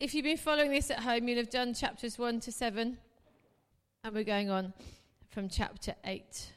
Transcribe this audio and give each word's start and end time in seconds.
If 0.00 0.12
you've 0.12 0.24
been 0.24 0.36
following 0.36 0.72
this 0.72 0.90
at 0.90 1.00
home, 1.00 1.28
you'll 1.28 1.38
have 1.38 1.50
done 1.50 1.72
chapters 1.72 2.18
1 2.18 2.40
to 2.40 2.52
7, 2.52 2.98
and 4.02 4.14
we're 4.14 4.24
going 4.24 4.50
on 4.50 4.74
from 5.30 5.48
chapter 5.48 5.94
8. 6.04 6.50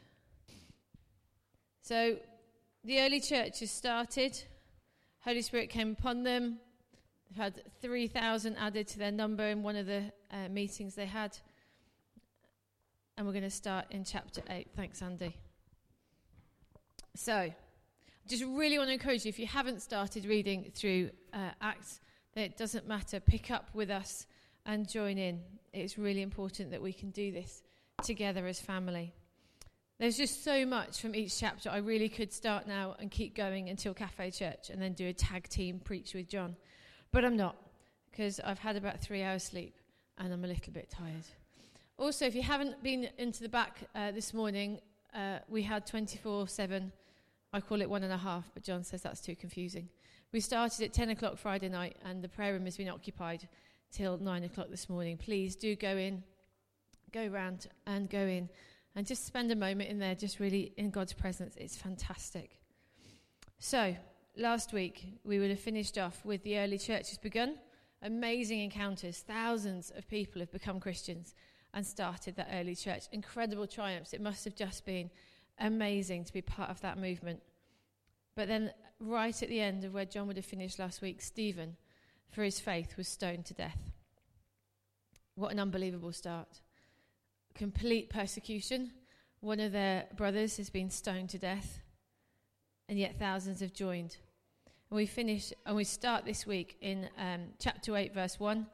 So, 1.83 2.17
the 2.83 3.00
early 3.00 3.21
church 3.21 3.59
has 3.59 3.69
started, 3.69 4.42
Holy 5.19 5.43
Spirit 5.43 5.69
came 5.69 5.92
upon 5.92 6.23
them. 6.23 6.58
They've 7.29 7.43
had 7.43 7.61
3,000 7.79 8.55
added 8.55 8.88
to 8.88 9.00
their 9.00 9.12
number 9.12 9.44
in 9.44 9.62
one 9.62 9.76
of 9.76 9.86
the 9.86 10.12
uh, 10.32 10.50
meetings 10.50 10.96
they 10.96 11.06
had. 11.06 11.38
And 13.18 13.28
we're 13.28 13.34
going 13.34 13.44
to 13.44 13.52
start 13.52 13.86
in 13.92 14.04
chapter 14.04 14.42
8. 14.50 14.70
Thanks, 14.76 15.02
Andy. 15.04 15.38
So, 17.16 17.36
I 17.36 17.56
just 18.28 18.44
really 18.44 18.80
want 18.80 18.90
to 18.90 18.94
encourage 18.94 19.26
you 19.26 19.30
if 19.30 19.38
you 19.38 19.48
haven't 19.48 19.84
started 19.84 20.26
reading 20.26 20.72
through 20.74 21.12
uh, 21.34 21.52
Acts, 21.62 22.00
it 22.42 22.58
doesn't 22.58 22.88
matter. 22.88 23.20
Pick 23.20 23.52
up 23.52 23.70
with 23.74 23.90
us 23.90 24.26
and 24.66 24.88
join 24.88 25.18
in. 25.18 25.41
It's 25.73 25.98
really 25.98 26.22
important 26.22 26.72
that 26.72 26.82
we 26.82 26.94
can 26.94 27.09
do 27.12 27.32
this 27.32 27.64
together 28.04 28.45
as 28.48 28.59
family. 28.59 29.14
There's 30.00 30.18
just 30.18 30.44
so 30.44 30.66
much 30.66 31.02
from 31.02 31.16
each 31.16 31.40
chapter. 31.40 31.72
I 31.72 31.78
really 31.78 32.09
could 32.09 32.31
start 32.31 32.68
now 32.68 32.95
and 33.00 33.09
keep 33.09 33.36
going 33.36 33.70
until 33.70 33.95
Cafe 33.95 34.30
Church 34.31 34.70
and 34.70 34.80
then 34.80 34.94
do 34.94 35.08
a 35.08 35.14
tag 35.14 35.50
team 35.50 35.80
preach 35.80 36.14
with 36.14 36.28
John. 36.28 36.55
But 37.12 37.26
I'm 37.26 37.36
not, 37.36 37.55
because 38.12 38.40
I've 38.40 38.59
had 38.59 38.76
about 38.76 39.02
three 39.02 39.23
hours 39.23 39.44
sleep 39.44 39.73
and 40.20 40.31
I'm 40.31 40.44
a 40.44 40.48
little 40.48 40.72
bit 40.72 40.90
tired. 40.92 41.26
Also, 41.98 42.26
if 42.26 42.36
you 42.36 42.44
haven't 42.44 42.84
been 42.84 43.09
into 43.17 43.42
the 43.42 43.50
back 43.50 43.80
uh, 43.95 44.12
this 44.12 44.36
morning, 44.36 44.80
uh, 45.16 45.40
we 45.50 45.64
had 45.64 45.88
24 45.88 46.48
7. 46.48 46.92
I 47.54 47.62
call 47.62 47.81
it 47.81 47.90
one 47.90 48.04
and 48.04 48.14
a 48.14 48.17
half, 48.17 48.45
but 48.54 48.62
John 48.62 48.84
says 48.84 49.02
that's 49.02 49.22
too 49.22 49.36
confusing. 49.36 49.90
We 50.34 50.41
started 50.41 50.84
at 50.84 50.91
10 50.91 51.12
o'clock 51.12 51.38
Friday 51.38 51.70
night, 51.70 51.95
and 52.04 52.22
the 52.22 52.27
prayer 52.27 52.52
room 52.52 52.66
has 52.66 52.76
been 52.76 52.90
occupied 52.90 53.48
till 53.94 54.17
9 54.17 54.44
o'clock 54.44 54.67
this 54.70 54.90
morning. 54.90 55.16
Please 55.16 55.55
do 55.55 55.73
go 55.73 55.95
in, 55.95 56.22
go 57.14 57.28
round, 57.28 57.67
and 57.86 58.09
go 58.09 58.20
in, 58.20 58.50
and 58.94 59.08
just 59.08 59.25
spend 59.25 59.52
a 59.52 59.55
moment 59.55 59.89
in 59.89 60.00
there, 60.00 60.16
just 60.16 60.42
really 60.42 60.73
in 60.75 60.89
God's 60.89 61.14
presence. 61.14 61.55
It's 61.55 61.78
fantastic. 61.78 62.59
So, 63.59 63.95
last 64.36 64.73
week, 64.73 65.05
we 65.23 65.39
would 65.39 65.50
have 65.50 65.61
finished 65.61 65.98
off 65.98 66.25
with 66.25 66.44
the 66.44 66.59
early 66.59 66.78
church 66.78 67.08
has 67.09 67.17
begun. 67.17 67.55
Amazing 68.02 68.59
encounters. 68.59 69.20
Thousands 69.20 69.92
of 69.92 70.09
people 70.09 70.42
have 70.42 70.52
become 70.52 70.81
Christians 70.81 71.36
and 71.73 71.86
started 71.86 72.36
that 72.36 72.50
early 72.53 72.75
church. 72.75 73.05
Incredible 73.14 73.66
triumphs. 73.66 74.11
It 74.11 74.20
must 74.20 74.44
have 74.44 74.55
just 74.55 74.86
been 74.86 75.09
amazing 75.58 76.25
to 76.25 76.33
be 76.33 76.42
part 76.42 76.70
of 76.70 76.81
that 76.81 76.98
movement. 76.98 77.42
But 78.38 78.47
then, 78.47 78.71
right 78.99 79.41
at 79.41 79.49
the 79.49 79.59
end 79.59 79.83
of 79.83 79.95
where 79.95 80.05
John 80.05 80.27
would 80.27 80.38
have 80.38 80.45
finished 80.45 80.77
last 80.77 81.02
week, 81.02 81.23
Stephen, 81.23 81.75
for 82.30 82.43
his 82.43 82.59
faith, 82.59 82.95
was 82.95 83.07
stoned 83.07 83.45
to 83.47 83.55
death. 83.55 83.80
What 85.33 85.52
an 85.52 85.59
unbelievable 85.59 86.11
start. 86.11 86.61
Complete 87.55 88.11
persecution. 88.11 88.91
One 89.39 89.59
of 89.59 89.71
their 89.71 90.05
brothers 90.15 90.58
has 90.58 90.69
been 90.69 90.91
stoned 90.91 91.31
to 91.31 91.39
death, 91.39 91.80
and 92.88 92.99
yet 92.99 93.17
thousands 93.17 93.59
have 93.61 93.73
joined. 93.73 94.17
And 94.91 94.97
we 94.97 95.08
finish, 95.08 95.52
and 95.65 95.75
we 95.75 95.83
start 95.83 96.23
this 96.23 96.45
week 96.45 96.77
in 96.80 97.09
um, 97.17 97.45
chapter 97.58 97.97
8, 97.97 98.13
verse 98.13 98.39
1, 98.39 98.67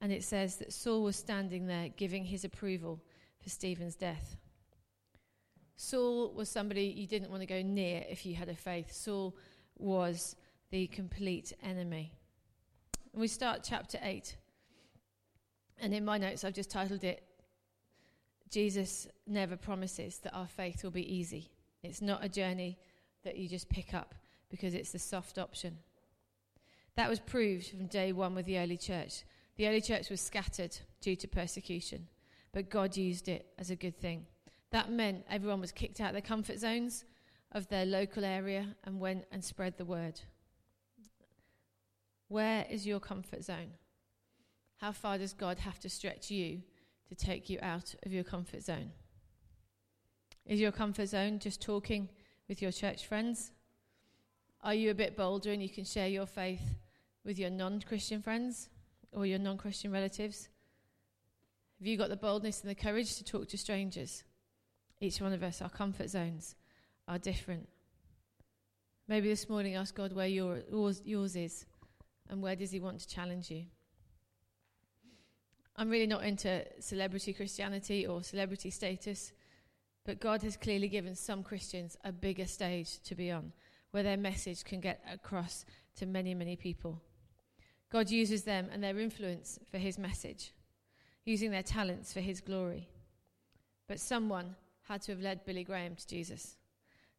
and 0.00 0.10
it 0.10 0.24
says 0.24 0.56
that 0.56 0.72
Saul 0.72 1.04
was 1.04 1.14
standing 1.14 1.68
there 1.68 1.90
giving 1.90 2.24
his 2.24 2.44
approval 2.44 3.00
for 3.40 3.50
Stephen's 3.50 3.94
death. 3.94 4.36
Saul 5.76 6.32
was 6.32 6.48
somebody 6.48 6.84
you 6.84 7.06
didn't 7.06 7.30
want 7.30 7.42
to 7.42 7.46
go 7.46 7.62
near 7.62 8.04
if 8.08 8.24
you 8.24 8.34
had 8.34 8.48
a 8.48 8.54
faith. 8.54 8.92
Saul 8.92 9.36
was 9.76 10.36
the 10.70 10.86
complete 10.88 11.52
enemy. 11.62 12.12
And 13.12 13.20
we 13.20 13.28
start 13.28 13.60
chapter 13.62 13.98
8. 14.02 14.36
And 15.80 15.92
in 15.92 16.04
my 16.04 16.18
notes, 16.18 16.44
I've 16.44 16.54
just 16.54 16.70
titled 16.70 17.04
it 17.04 17.22
Jesus 18.50 19.08
Never 19.26 19.56
Promises 19.56 20.18
That 20.18 20.34
Our 20.34 20.46
Faith 20.46 20.84
Will 20.84 20.92
Be 20.92 21.12
Easy. 21.12 21.50
It's 21.82 22.00
not 22.00 22.24
a 22.24 22.28
journey 22.28 22.78
that 23.24 23.36
you 23.36 23.48
just 23.48 23.68
pick 23.68 23.94
up 23.94 24.14
because 24.48 24.74
it's 24.74 24.92
the 24.92 24.98
soft 24.98 25.38
option. 25.38 25.78
That 26.96 27.10
was 27.10 27.18
proved 27.18 27.66
from 27.66 27.86
day 27.86 28.12
one 28.12 28.34
with 28.34 28.46
the 28.46 28.58
early 28.58 28.76
church. 28.76 29.24
The 29.56 29.66
early 29.68 29.80
church 29.80 30.10
was 30.10 30.20
scattered 30.20 30.76
due 31.00 31.16
to 31.16 31.26
persecution, 31.26 32.06
but 32.52 32.70
God 32.70 32.96
used 32.96 33.28
it 33.28 33.46
as 33.58 33.70
a 33.70 33.76
good 33.76 33.98
thing. 33.98 34.26
That 34.74 34.90
meant 34.90 35.24
everyone 35.30 35.60
was 35.60 35.70
kicked 35.70 36.00
out 36.00 36.08
of 36.08 36.12
their 36.14 36.20
comfort 36.20 36.58
zones 36.58 37.04
of 37.52 37.68
their 37.68 37.86
local 37.86 38.24
area 38.24 38.74
and 38.82 38.98
went 38.98 39.24
and 39.30 39.44
spread 39.44 39.78
the 39.78 39.84
word. 39.84 40.20
Where 42.26 42.66
is 42.68 42.84
your 42.84 42.98
comfort 42.98 43.44
zone? 43.44 43.74
How 44.78 44.90
far 44.90 45.16
does 45.16 45.32
God 45.32 45.60
have 45.60 45.78
to 45.78 45.88
stretch 45.88 46.28
you 46.28 46.62
to 47.08 47.14
take 47.14 47.48
you 47.48 47.60
out 47.62 47.94
of 48.04 48.12
your 48.12 48.24
comfort 48.24 48.64
zone? 48.64 48.90
Is 50.44 50.58
your 50.58 50.72
comfort 50.72 51.06
zone 51.06 51.38
just 51.38 51.62
talking 51.62 52.08
with 52.48 52.60
your 52.60 52.72
church 52.72 53.06
friends? 53.06 53.52
Are 54.60 54.74
you 54.74 54.90
a 54.90 54.94
bit 54.94 55.16
bolder 55.16 55.52
and 55.52 55.62
you 55.62 55.70
can 55.70 55.84
share 55.84 56.08
your 56.08 56.26
faith 56.26 56.74
with 57.24 57.38
your 57.38 57.50
non 57.50 57.80
Christian 57.80 58.20
friends 58.20 58.70
or 59.12 59.24
your 59.24 59.38
non 59.38 59.56
Christian 59.56 59.92
relatives? 59.92 60.48
Have 61.78 61.86
you 61.86 61.96
got 61.96 62.08
the 62.08 62.16
boldness 62.16 62.62
and 62.62 62.70
the 62.70 62.74
courage 62.74 63.14
to 63.18 63.22
talk 63.22 63.46
to 63.50 63.56
strangers? 63.56 64.24
Each 65.00 65.20
one 65.20 65.32
of 65.32 65.42
us, 65.42 65.60
our 65.60 65.70
comfort 65.70 66.08
zones 66.08 66.54
are 67.08 67.18
different. 67.18 67.68
Maybe 69.06 69.28
this 69.28 69.48
morning 69.48 69.74
ask 69.74 69.94
God 69.94 70.12
where 70.12 70.26
your, 70.26 70.62
yours, 70.70 71.02
yours 71.04 71.36
is 71.36 71.66
and 72.30 72.40
where 72.40 72.56
does 72.56 72.70
He 72.70 72.80
want 72.80 73.00
to 73.00 73.08
challenge 73.08 73.50
you. 73.50 73.64
I'm 75.76 75.90
really 75.90 76.06
not 76.06 76.24
into 76.24 76.64
celebrity 76.80 77.32
Christianity 77.32 78.06
or 78.06 78.22
celebrity 78.22 78.70
status, 78.70 79.32
but 80.06 80.20
God 80.20 80.42
has 80.42 80.56
clearly 80.56 80.88
given 80.88 81.14
some 81.14 81.42
Christians 81.42 81.96
a 82.04 82.12
bigger 82.12 82.46
stage 82.46 83.00
to 83.02 83.14
be 83.14 83.30
on 83.30 83.52
where 83.90 84.02
their 84.02 84.16
message 84.16 84.64
can 84.64 84.80
get 84.80 85.00
across 85.12 85.64
to 85.96 86.06
many, 86.06 86.34
many 86.34 86.56
people. 86.56 87.00
God 87.92 88.10
uses 88.10 88.42
them 88.42 88.68
and 88.72 88.82
their 88.82 88.98
influence 88.98 89.58
for 89.70 89.78
His 89.78 89.98
message, 89.98 90.52
using 91.24 91.50
their 91.50 91.62
talents 91.62 92.12
for 92.12 92.20
His 92.20 92.40
glory. 92.40 92.88
But 93.86 94.00
someone 94.00 94.56
had 94.84 95.02
to 95.02 95.12
have 95.12 95.20
led 95.20 95.44
Billy 95.44 95.64
Graham 95.64 95.96
to 95.96 96.06
Jesus. 96.06 96.56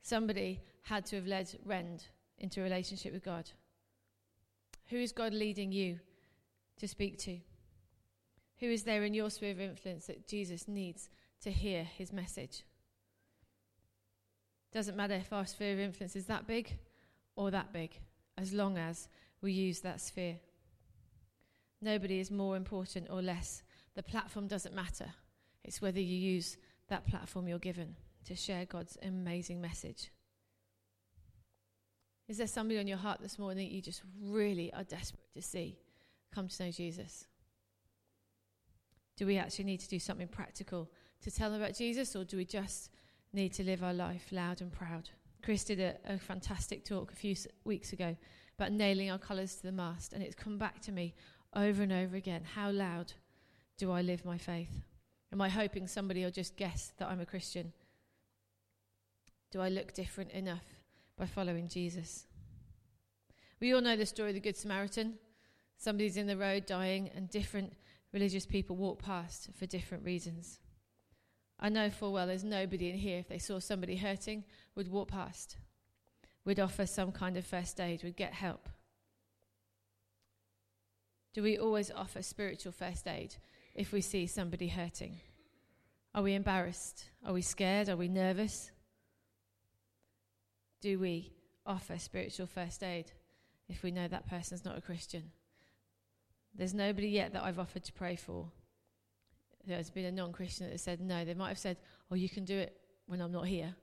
Somebody 0.02 0.62
had 0.84 1.06
to 1.08 1.16
have 1.16 1.28
led 1.28 1.50
Rend 1.66 2.06
into 2.38 2.62
a 2.62 2.64
relationship 2.64 3.14
with 3.14 3.24
God. 3.24 3.50
Who 4.90 4.98
is 4.98 5.12
God 5.12 5.34
leading 5.34 5.72
you 5.72 6.00
to 6.78 6.88
speak 6.88 7.18
to? 7.20 7.40
Who 8.60 8.68
is 8.68 8.84
there 8.84 9.04
in 9.04 9.14
your 9.14 9.30
sphere 9.30 9.52
of 9.52 9.60
influence 9.60 10.08
that 10.08 10.28
Jesus 10.28 10.68
needs 10.68 11.10
to 11.42 11.52
hear 11.52 11.84
his 11.84 12.14
message? 12.14 12.64
Doesn't 14.72 14.98
matter 14.98 15.16
if 15.16 15.34
our 15.34 15.46
sphere 15.46 15.74
of 15.74 15.80
influence 15.80 16.16
is 16.16 16.26
that 16.28 16.48
big 16.48 16.78
or 17.36 17.52
that 17.52 17.74
big, 17.74 18.00
as 18.38 18.54
long 18.54 18.78
as 18.78 19.08
we 19.42 19.52
use 19.52 19.80
that 19.82 20.02
sphere. 20.02 20.38
Nobody 21.82 22.20
is 22.20 22.32
more 22.32 22.56
important 22.56 23.08
or 23.10 23.22
less. 23.22 23.64
The 23.96 24.04
platform 24.04 24.48
doesn't 24.48 24.76
matter. 24.76 25.14
It's 25.64 25.82
whether 25.82 26.00
you 26.00 26.16
use 26.16 26.58
that 26.90 27.08
platform 27.08 27.48
you're 27.48 27.60
given 27.60 27.96
to 28.26 28.36
share 28.36 28.66
God's 28.66 28.98
amazing 29.04 29.62
message. 29.62 30.12
Is 32.28 32.38
there 32.38 32.48
somebody 32.48 32.80
on 32.80 32.88
your 32.88 32.98
heart 32.98 33.22
this 33.22 33.38
morning 33.38 33.70
you 33.70 33.82
just 33.82 34.02
really 34.22 34.74
are 34.74 34.84
desperate 34.84 35.32
to 35.34 35.42
see 35.42 35.78
come 36.34 36.48
to 36.48 36.64
know 36.64 36.72
Jesus? 36.72 37.28
Do 39.16 39.26
we 39.26 39.38
actually 39.38 39.66
need 39.66 39.80
to 39.80 39.88
do 39.88 40.00
something 40.00 40.28
practical 40.28 40.90
to 41.22 41.32
tell 41.32 41.50
them 41.50 41.62
about 41.62 41.76
Jesus, 41.76 42.16
or 42.16 42.26
do 42.26 42.36
we 42.36 42.46
just 42.46 42.90
need 43.32 43.54
to 43.54 43.64
live 43.64 43.84
our 43.84 43.94
life 43.94 44.28
loud 44.32 44.62
and 44.62 44.72
proud? 44.72 45.10
Chris 45.42 45.64
did 45.64 45.80
a, 45.80 45.96
a 46.06 46.18
fantastic 46.18 46.84
talk 46.84 47.12
a 47.12 47.16
few 47.16 47.36
weeks 47.64 47.94
ago 47.94 48.16
about 48.58 48.72
nailing 48.72 49.10
our 49.12 49.18
colours 49.18 49.56
to 49.56 49.64
the 49.64 49.72
mast, 49.72 50.12
and 50.12 50.22
it's 50.22 50.36
come 50.36 50.58
back 50.58 50.82
to 50.82 50.92
me 50.92 51.14
over 51.56 51.84
and 51.84 51.94
over 51.94 52.16
again. 52.16 52.44
How 52.56 52.70
loud 52.72 53.14
do 53.78 53.92
I 53.92 54.02
live 54.02 54.26
my 54.26 54.38
faith? 54.38 54.84
Am 55.36 55.42
I 55.42 55.50
hoping 55.50 55.86
somebody 55.86 56.24
will 56.24 56.32
just 56.32 56.56
guess 56.56 56.94
that 56.98 57.10
I'm 57.10 57.20
a 57.20 57.26
Christian? 57.26 57.74
Do 59.52 59.60
I 59.60 59.68
look 59.68 59.94
different 59.94 60.32
enough 60.32 60.64
by 61.18 61.26
following 61.26 61.68
Jesus? 61.68 62.26
We 63.60 63.74
all 63.74 63.82
know 63.82 63.98
the 63.98 64.06
story 64.06 64.30
of 64.30 64.36
the 64.36 64.40
Good 64.40 64.56
Samaritan. 64.56 65.16
Somebody's 65.78 66.16
in 66.16 66.28
the 66.28 66.38
road 66.38 66.66
dying, 66.66 67.10
and 67.14 67.30
different 67.30 67.74
religious 68.14 68.46
people 68.46 68.78
walk 68.78 69.00
past 69.04 69.50
for 69.60 69.66
different 69.66 70.06
reasons. 70.06 70.60
I 71.60 71.68
know 71.68 71.90
full 71.90 72.14
well 72.14 72.28
there's 72.28 72.46
nobody 72.46 72.90
in 72.90 72.96
here, 72.96 73.20
if 73.20 73.28
they 73.28 73.38
saw 73.38 73.60
somebody 73.60 73.98
hurting, 73.98 74.46
would 74.76 74.88
walk 74.88 75.10
past, 75.10 75.58
would 76.46 76.62
offer 76.62 76.86
some 76.86 77.12
kind 77.12 77.36
of 77.36 77.46
first 77.46 77.82
aid, 77.82 78.06
would 78.06 78.16
get 78.16 78.36
help. 78.36 78.70
Do 81.34 81.44
we 81.44 81.58
always 81.58 81.92
offer 81.92 82.22
spiritual 82.22 82.72
first 82.72 83.06
aid 83.06 83.36
if 83.76 83.92
we 83.92 84.02
see 84.02 84.26
somebody 84.26 84.70
hurting? 84.70 85.20
Are 86.14 86.24
we 86.24 86.34
embarrassed? 86.34 87.06
Are 87.26 87.34
we 87.34 87.42
scared? 87.42 87.90
Are 87.90 87.98
we 87.98 88.08
nervous? 88.08 88.72
Do 90.82 90.98
we 90.98 91.34
offer 91.66 92.00
spiritual 92.00 92.48
first 92.48 92.84
aid 92.84 93.12
if 93.68 93.84
we 93.84 93.92
know 93.92 94.08
that 94.08 94.30
person's 94.30 94.64
not 94.64 94.78
a 94.78 94.82
Christian? 94.82 95.32
There's 96.54 96.74
nobody 96.74 97.10
yet 97.10 97.34
that 97.34 97.44
I've 97.44 97.60
offered 97.60 97.84
to 97.84 97.94
pray 97.94 98.16
for. 98.16 98.50
There's 99.68 99.90
been 99.90 100.06
a 100.06 100.12
non 100.12 100.32
Christian 100.32 100.68
that 100.68 100.72
has 100.72 100.82
said 100.82 101.02
no. 101.02 101.26
They 101.26 101.34
might 101.34 101.50
have 101.50 101.60
said, 101.60 101.78
Oh, 102.10 102.16
you 102.16 102.30
can 102.30 102.46
do 102.46 102.58
it 102.58 102.78
when 103.08 103.20
I'm 103.20 103.32
not 103.32 103.48
here. 103.48 103.76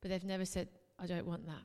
But 0.00 0.10
they've 0.10 0.24
never 0.24 0.44
said, 0.44 0.68
I 0.98 1.06
don't 1.06 1.26
want 1.26 1.46
that. 1.46 1.64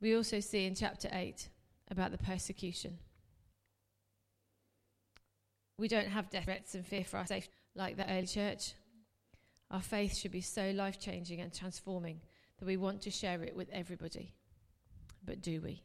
We 0.00 0.16
also 0.16 0.40
see 0.40 0.66
in 0.66 0.74
chapter 0.74 1.08
8 1.12 1.48
about 1.90 2.10
the 2.10 2.18
persecution. 2.18 2.98
We 5.82 5.88
don't 5.88 6.06
have 6.06 6.30
death 6.30 6.44
threats 6.44 6.76
and 6.76 6.86
fear 6.86 7.02
for 7.02 7.16
our 7.16 7.26
safety 7.26 7.50
like 7.74 7.96
the 7.96 8.08
early 8.08 8.28
church. 8.28 8.74
Our 9.68 9.80
faith 9.80 10.16
should 10.16 10.30
be 10.30 10.40
so 10.40 10.70
life 10.70 11.00
changing 11.00 11.40
and 11.40 11.52
transforming 11.52 12.20
that 12.60 12.66
we 12.66 12.76
want 12.76 13.02
to 13.02 13.10
share 13.10 13.42
it 13.42 13.56
with 13.56 13.68
everybody. 13.72 14.32
But 15.24 15.42
do 15.42 15.60
we? 15.60 15.82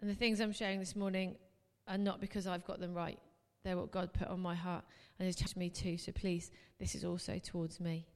And 0.00 0.10
the 0.10 0.16
things 0.16 0.40
I'm 0.40 0.50
sharing 0.50 0.80
this 0.80 0.96
morning 0.96 1.36
are 1.86 1.96
not 1.96 2.20
because 2.20 2.48
I've 2.48 2.64
got 2.64 2.80
them 2.80 2.92
right. 2.92 3.20
They're 3.62 3.76
what 3.76 3.92
God 3.92 4.12
put 4.12 4.26
on 4.26 4.40
my 4.40 4.56
heart 4.56 4.82
and 5.20 5.26
has 5.26 5.36
touched 5.36 5.56
me 5.56 5.70
too. 5.70 5.96
So 5.96 6.10
please, 6.10 6.50
this 6.80 6.96
is 6.96 7.04
also 7.04 7.38
towards 7.38 7.78
me. 7.78 8.08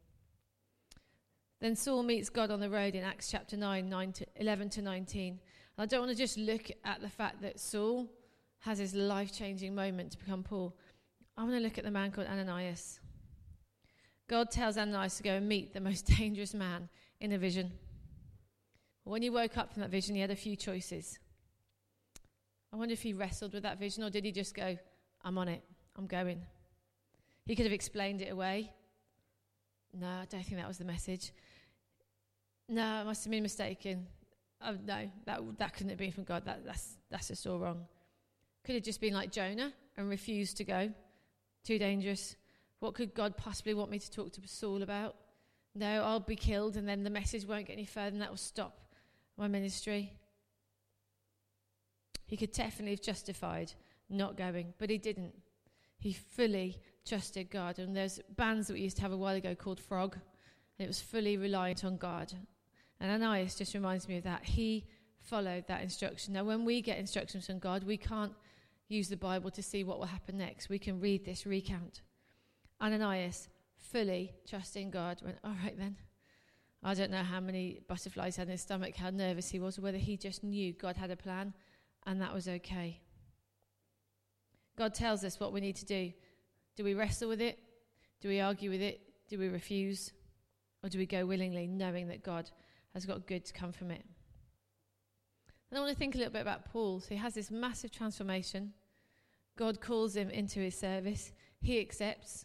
Then 1.61 1.77
Saul 1.77 2.03
meets 2.03 2.29
God 2.29 2.51
on 2.51 2.59
the 2.59 2.71
road 2.71 2.97
in 2.97 3.05
Acts 3.05 3.31
chapter 3.31 3.57
9, 3.57 3.89
9 3.89 4.13
to 4.15 4.27
11 4.35 4.69
to 4.71 4.83
19. 4.83 5.29
And 5.29 5.41
I 5.79 5.87
don't 5.87 6.01
want 6.01 6.11
to 6.11 6.19
just 6.19 6.39
look 6.39 6.73
at 6.85 7.03
the 7.03 7.09
fact 7.09 7.41
that 7.43 7.61
Saul 7.61 8.11
has 8.67 8.79
his 8.79 8.95
life 8.95 9.33
changing 9.33 9.75
moment 9.77 10.11
to 10.11 10.19
become 10.19 10.43
Paul. 10.43 10.77
I 11.37 11.43
want 11.43 11.55
to 11.55 11.61
look 11.61 11.79
at 11.79 11.85
the 11.85 11.91
man 11.91 12.11
called 12.11 12.27
Ananias. 12.27 12.99
God 14.29 14.51
tells 14.51 14.77
Ananias 14.77 15.17
to 15.19 15.23
go 15.23 15.35
and 15.35 15.49
meet 15.49 15.73
the 15.73 15.81
most 15.81 16.05
dangerous 16.19 16.53
man 16.53 16.89
in 17.21 17.31
a 17.31 17.39
vision. 17.39 17.71
When 19.05 19.23
he 19.23 19.31
woke 19.31 19.57
up 19.57 19.73
from 19.73 19.83
that 19.83 19.91
vision, 19.91 20.17
he 20.17 20.21
had 20.21 20.33
a 20.33 20.37
few 20.37 20.57
choices. 20.57 21.21
I 22.73 22.77
wonder 22.77 22.93
if 22.93 23.03
he 23.03 23.13
wrestled 23.13 23.55
with 23.55 23.63
that 23.63 23.79
vision 23.79 24.03
or 24.03 24.11
did 24.11 24.25
he 24.25 24.33
just 24.33 24.53
go, 24.53 24.77
I'm 25.23 25.39
on 25.39 25.47
it, 25.47 25.63
I'm 25.97 26.09
going. 26.09 26.43
He 27.45 27.55
could 27.55 27.67
have 27.67 27.73
explained 27.73 28.21
it 28.21 28.33
away. 28.33 28.73
No, 29.95 30.09
I 30.09 30.27
don't 30.29 30.45
think 30.45 30.57
that 30.57 30.67
was 30.67 30.79
the 30.79 30.85
message. 30.85 31.33
No, 32.69 32.83
I 32.83 33.05
must 33.05 33.23
have 33.23 33.31
been 33.31 33.45
mistaken. 33.45 34.09
Oh, 34.61 34.75
no, 34.85 35.09
that, 35.25 35.41
that 35.59 35.73
couldn't 35.73 35.91
have 35.91 35.99
been 35.99 36.11
from 36.11 36.25
God. 36.25 36.45
That, 36.47 36.65
that's, 36.67 36.97
that's 37.09 37.29
just 37.29 37.47
all 37.47 37.61
wrong. 37.61 37.87
Could 38.67 38.75
have 38.75 38.85
just 38.85 39.01
been 39.01 39.15
like 39.15 39.31
Jonah 39.31 39.73
and 39.97 40.11
refused 40.11 40.57
to 40.57 40.65
go. 40.65 40.91
Too 41.63 41.79
dangerous. 41.79 42.35
What 42.81 42.95
could 42.95 43.15
God 43.15 43.37
possibly 43.37 43.75
want 43.75 43.93
me 43.93 44.01
to 44.01 44.11
talk 44.11 44.33
to 44.33 44.41
Saul 44.45 44.83
about? 44.83 45.15
No, 45.77 46.03
I'll 46.03 46.19
be 46.19 46.35
killed 46.35 46.77
and 46.77 46.89
then 46.89 47.05
the 47.05 47.11
message 47.11 47.45
won't 47.45 47.67
get 47.67 47.75
any 47.75 47.85
further 47.85 48.09
and 48.09 48.21
that 48.23 48.31
will 48.31 48.37
stop 48.37 48.81
my 49.37 49.47
ministry. 49.47 50.13
He 52.27 52.37
could 52.37 52.51
definitely 52.51 52.91
have 52.91 53.03
justified 53.03 53.73
not 54.11 54.37
going, 54.37 54.75
but 54.79 54.91
he 54.91 54.99
didn't. 54.99 55.35
He 55.99 56.13
fully 56.13 56.81
trusted 57.07 57.51
God. 57.51 57.79
And 57.79 57.97
there's 57.97 58.19
bands 58.37 58.67
that 58.67 58.75
we 58.75 58.81
used 58.81 58.97
to 58.97 59.03
have 59.03 59.13
a 59.13 59.17
while 59.17 59.37
ago 59.37 59.55
called 59.55 59.79
Frog, 59.79 60.15
and 60.15 60.85
it 60.85 60.89
was 60.89 61.01
fully 61.01 61.37
reliant 61.37 61.85
on 61.85 61.99
God. 61.99 62.33
And 62.99 63.13
Ananias 63.13 63.55
just 63.55 63.75
reminds 63.75 64.09
me 64.09 64.17
of 64.17 64.25
that. 64.25 64.45
He 64.45 64.87
followed 65.21 65.69
that 65.69 65.83
instruction. 65.83 66.35
Now, 66.35 66.43
when 66.43 66.65
we 66.65 66.83
get 66.83 66.99
instructions 66.99 67.47
from 67.47 67.61
God, 67.61 67.85
we 67.85 67.97
can't 67.97 68.33
use 68.89 69.09
the 69.09 69.17
Bible 69.17 69.51
to 69.51 69.63
see 69.63 69.85
what 69.85 69.99
will 69.99 70.07
happen 70.07 70.39
next. 70.39 70.69
We 70.69 70.79
can 70.79 71.01
read 71.01 71.25
this 71.25 71.47
recount. 71.47 72.03
Ananias, 72.81 73.49
fully 73.77 74.35
trusting 74.49 74.91
God, 74.91 75.21
went, 75.25 75.39
All 75.45 75.55
right 75.63 75.77
then. 75.79 75.97
I 76.83 76.95
don't 76.95 77.11
know 77.11 77.23
how 77.23 77.41
many 77.41 77.81
butterflies 77.89 78.37
had 78.37 78.49
in 78.49 78.53
his 78.53 78.61
stomach, 78.61 78.95
how 78.97 79.11
nervous 79.11 79.49
he 79.49 79.59
was, 79.59 79.81
whether 79.81 79.99
he 79.99 80.17
just 80.17 80.45
knew 80.45 80.73
God 80.73 80.97
had 80.97 81.11
a 81.11 81.17
plan 81.17 81.53
and 82.07 82.21
that 82.21 82.33
was 82.33 82.47
okay. 82.47 83.01
God 84.77 84.95
tells 84.95 85.25
us 85.25 85.41
what 85.41 85.53
we 85.53 85.61
need 85.61 85.77
to 85.77 85.85
do. 85.85 86.13
Do 86.77 86.85
we 86.85 86.95
wrestle 86.95 87.29
with 87.29 87.41
it? 87.41 87.59
Do 88.21 88.29
we 88.29 88.41
argue 88.41 88.71
with 88.71 88.81
it? 88.81 89.01
Do 89.29 89.39
we 89.39 89.49
refuse? 89.49 90.13
Or 90.83 90.89
do 90.89 90.99
we 90.99 91.07
go 91.07 91.27
willingly, 91.27 91.67
knowing 91.67 92.09
that 92.09 92.23
God 92.23 92.51
has 92.95 93.05
got 93.05 93.27
good 93.27 93.45
to 93.47 93.53
come 93.53 93.73
from 93.73 93.91
it? 93.91 94.05
And 95.71 95.79
I 95.79 95.81
want 95.81 95.93
to 95.93 95.99
think 95.99 96.15
a 96.15 96.19
little 96.19 96.33
bit 96.33 96.43
about 96.43 96.65
Paul. 96.65 97.01
So 97.01 97.09
he 97.11 97.17
has 97.17 97.35
this 97.35 97.51
massive 97.51 97.91
transformation. 97.91 98.73
God 99.57 99.81
calls 99.81 100.15
him 100.15 100.31
into 100.31 100.61
his 100.61 100.79
service. 100.79 101.33
He 101.61 101.81
accepts. 101.81 102.45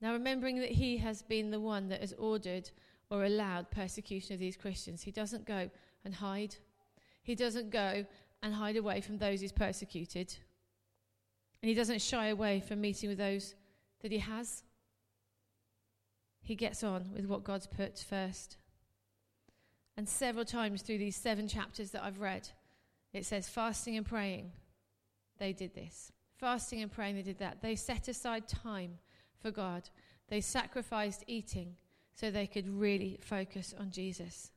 Now, 0.00 0.12
remembering 0.12 0.60
that 0.60 0.72
he 0.72 0.98
has 0.98 1.22
been 1.22 1.50
the 1.50 1.60
one 1.60 1.88
that 1.88 2.00
has 2.00 2.12
ordered 2.14 2.70
or 3.10 3.24
allowed 3.24 3.70
persecution 3.70 4.34
of 4.34 4.40
these 4.40 4.56
Christians, 4.56 5.02
he 5.02 5.10
doesn't 5.10 5.46
go 5.46 5.70
and 6.04 6.14
hide. 6.14 6.56
He 7.22 7.34
doesn't 7.34 7.70
go 7.70 8.04
and 8.42 8.54
hide 8.54 8.76
away 8.76 9.00
from 9.00 9.16
those 9.16 9.40
he's 9.40 9.52
persecuted. 9.52 10.34
And 11.62 11.68
he 11.70 11.74
doesn't 11.74 12.02
shy 12.02 12.26
away 12.26 12.60
from 12.60 12.82
meeting 12.82 13.08
with 13.08 13.16
those 13.16 13.54
that 14.02 14.12
he 14.12 14.18
has. 14.18 14.62
He 16.42 16.54
gets 16.54 16.84
on 16.84 17.10
with 17.14 17.24
what 17.24 17.42
God's 17.42 17.66
put 17.66 17.98
first. 17.98 18.58
And 19.96 20.08
several 20.08 20.44
times 20.44 20.82
through 20.82 20.98
these 20.98 21.16
seven 21.16 21.46
chapters 21.46 21.90
that 21.92 22.02
I've 22.02 22.20
read, 22.20 22.48
it 23.12 23.24
says 23.24 23.48
fasting 23.48 23.96
and 23.96 24.04
praying. 24.04 24.52
They 25.38 25.52
did 25.52 25.74
this. 25.74 26.12
Fasting 26.36 26.82
and 26.82 26.90
praying, 26.90 27.16
they 27.16 27.22
did 27.22 27.38
that. 27.38 27.62
They 27.62 27.76
set 27.76 28.08
aside 28.08 28.48
time 28.48 28.98
for 29.40 29.50
God. 29.50 29.88
They 30.28 30.40
sacrificed 30.40 31.22
eating 31.26 31.76
so 32.14 32.30
they 32.30 32.46
could 32.46 32.68
really 32.68 33.18
focus 33.22 33.74
on 33.78 33.90
Jesus. 33.90 34.50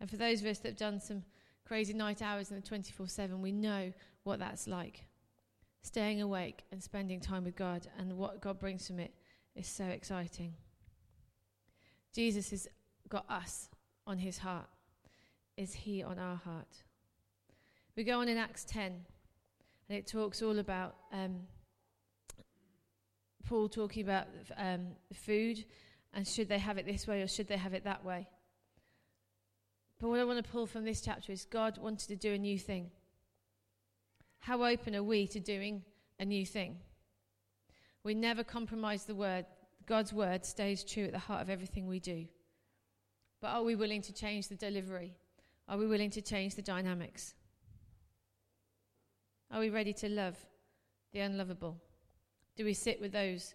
And 0.00 0.08
for 0.08 0.16
those 0.16 0.40
of 0.40 0.46
us 0.46 0.58
that 0.58 0.68
have 0.68 0.76
done 0.76 1.00
some 1.00 1.24
crazy 1.66 1.92
night 1.92 2.22
hours 2.22 2.50
in 2.50 2.56
the 2.56 2.62
24 2.62 3.08
7, 3.08 3.40
we 3.40 3.52
know 3.52 3.92
what 4.22 4.38
that's 4.38 4.66
like. 4.66 5.06
Staying 5.82 6.22
awake 6.22 6.64
and 6.72 6.82
spending 6.82 7.20
time 7.20 7.44
with 7.44 7.56
God 7.56 7.86
and 7.98 8.16
what 8.16 8.40
God 8.40 8.58
brings 8.58 8.86
from 8.86 8.98
it 8.98 9.14
is 9.54 9.66
so 9.66 9.84
exciting. 9.84 10.54
Jesus 12.14 12.50
has 12.50 12.68
got 13.08 13.28
us 13.28 13.68
on 14.06 14.18
his 14.18 14.38
heart. 14.38 14.68
Is 15.56 15.72
he 15.72 16.02
on 16.02 16.18
our 16.18 16.36
heart? 16.36 16.82
We 17.96 18.04
go 18.04 18.20
on 18.20 18.28
in 18.28 18.36
Acts 18.36 18.64
10, 18.64 18.92
and 19.88 19.98
it 19.98 20.06
talks 20.06 20.42
all 20.42 20.58
about 20.58 20.96
um, 21.12 21.42
Paul 23.44 23.68
talking 23.68 24.02
about 24.02 24.26
um, 24.56 24.88
food 25.12 25.64
and 26.12 26.26
should 26.26 26.48
they 26.48 26.58
have 26.58 26.78
it 26.78 26.86
this 26.86 27.06
way 27.06 27.22
or 27.22 27.28
should 27.28 27.48
they 27.48 27.56
have 27.56 27.74
it 27.74 27.84
that 27.84 28.04
way. 28.04 28.28
But 30.00 30.08
what 30.08 30.20
I 30.20 30.24
want 30.24 30.44
to 30.44 30.50
pull 30.50 30.66
from 30.66 30.84
this 30.84 31.00
chapter 31.00 31.32
is 31.32 31.44
God 31.44 31.78
wanted 31.78 32.08
to 32.08 32.16
do 32.16 32.32
a 32.32 32.38
new 32.38 32.58
thing. 32.58 32.90
How 34.38 34.64
open 34.64 34.94
are 34.94 35.02
we 35.02 35.26
to 35.28 35.40
doing 35.40 35.82
a 36.18 36.24
new 36.24 36.44
thing? 36.44 36.78
We 38.02 38.14
never 38.14 38.44
compromise 38.44 39.04
the 39.04 39.14
word. 39.14 39.46
God's 39.86 40.12
word 40.12 40.44
stays 40.44 40.84
true 40.84 41.04
at 41.04 41.12
the 41.12 41.18
heart 41.18 41.42
of 41.42 41.50
everything 41.50 41.86
we 41.86 42.00
do. 42.00 42.26
But 43.44 43.56
are 43.56 43.62
we 43.62 43.74
willing 43.74 44.00
to 44.00 44.12
change 44.14 44.48
the 44.48 44.54
delivery? 44.54 45.18
Are 45.68 45.76
we 45.76 45.86
willing 45.86 46.08
to 46.12 46.22
change 46.22 46.54
the 46.54 46.62
dynamics? 46.62 47.34
Are 49.50 49.60
we 49.60 49.68
ready 49.68 49.92
to 49.92 50.08
love 50.08 50.38
the 51.12 51.20
unlovable? 51.20 51.76
Do 52.56 52.64
we 52.64 52.72
sit 52.72 53.02
with 53.02 53.12
those 53.12 53.54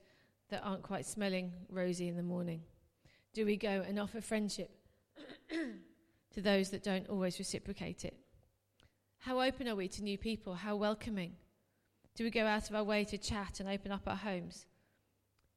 that 0.51 0.61
aren't 0.63 0.83
quite 0.83 1.07
smelling 1.07 1.53
rosy 1.71 2.07
in 2.07 2.15
the 2.15 2.21
morning? 2.21 2.61
Do 3.33 3.47
we 3.47 3.57
go 3.57 3.83
and 3.87 3.99
offer 3.99 4.21
friendship 4.21 4.69
to 5.49 6.39
those 6.39 6.69
that 6.69 6.83
don't 6.83 7.09
always 7.09 7.39
reciprocate 7.39 8.05
it? 8.05 8.15
How 9.17 9.41
open 9.41 9.67
are 9.67 9.75
we 9.75 9.87
to 9.87 10.03
new 10.03 10.19
people? 10.19 10.53
How 10.53 10.75
welcoming? 10.75 11.31
Do 12.13 12.23
we 12.23 12.29
go 12.29 12.45
out 12.45 12.69
of 12.69 12.75
our 12.75 12.83
way 12.83 13.05
to 13.05 13.17
chat 13.17 13.59
and 13.59 13.67
open 13.67 13.91
up 13.91 14.03
our 14.05 14.17
homes? 14.17 14.67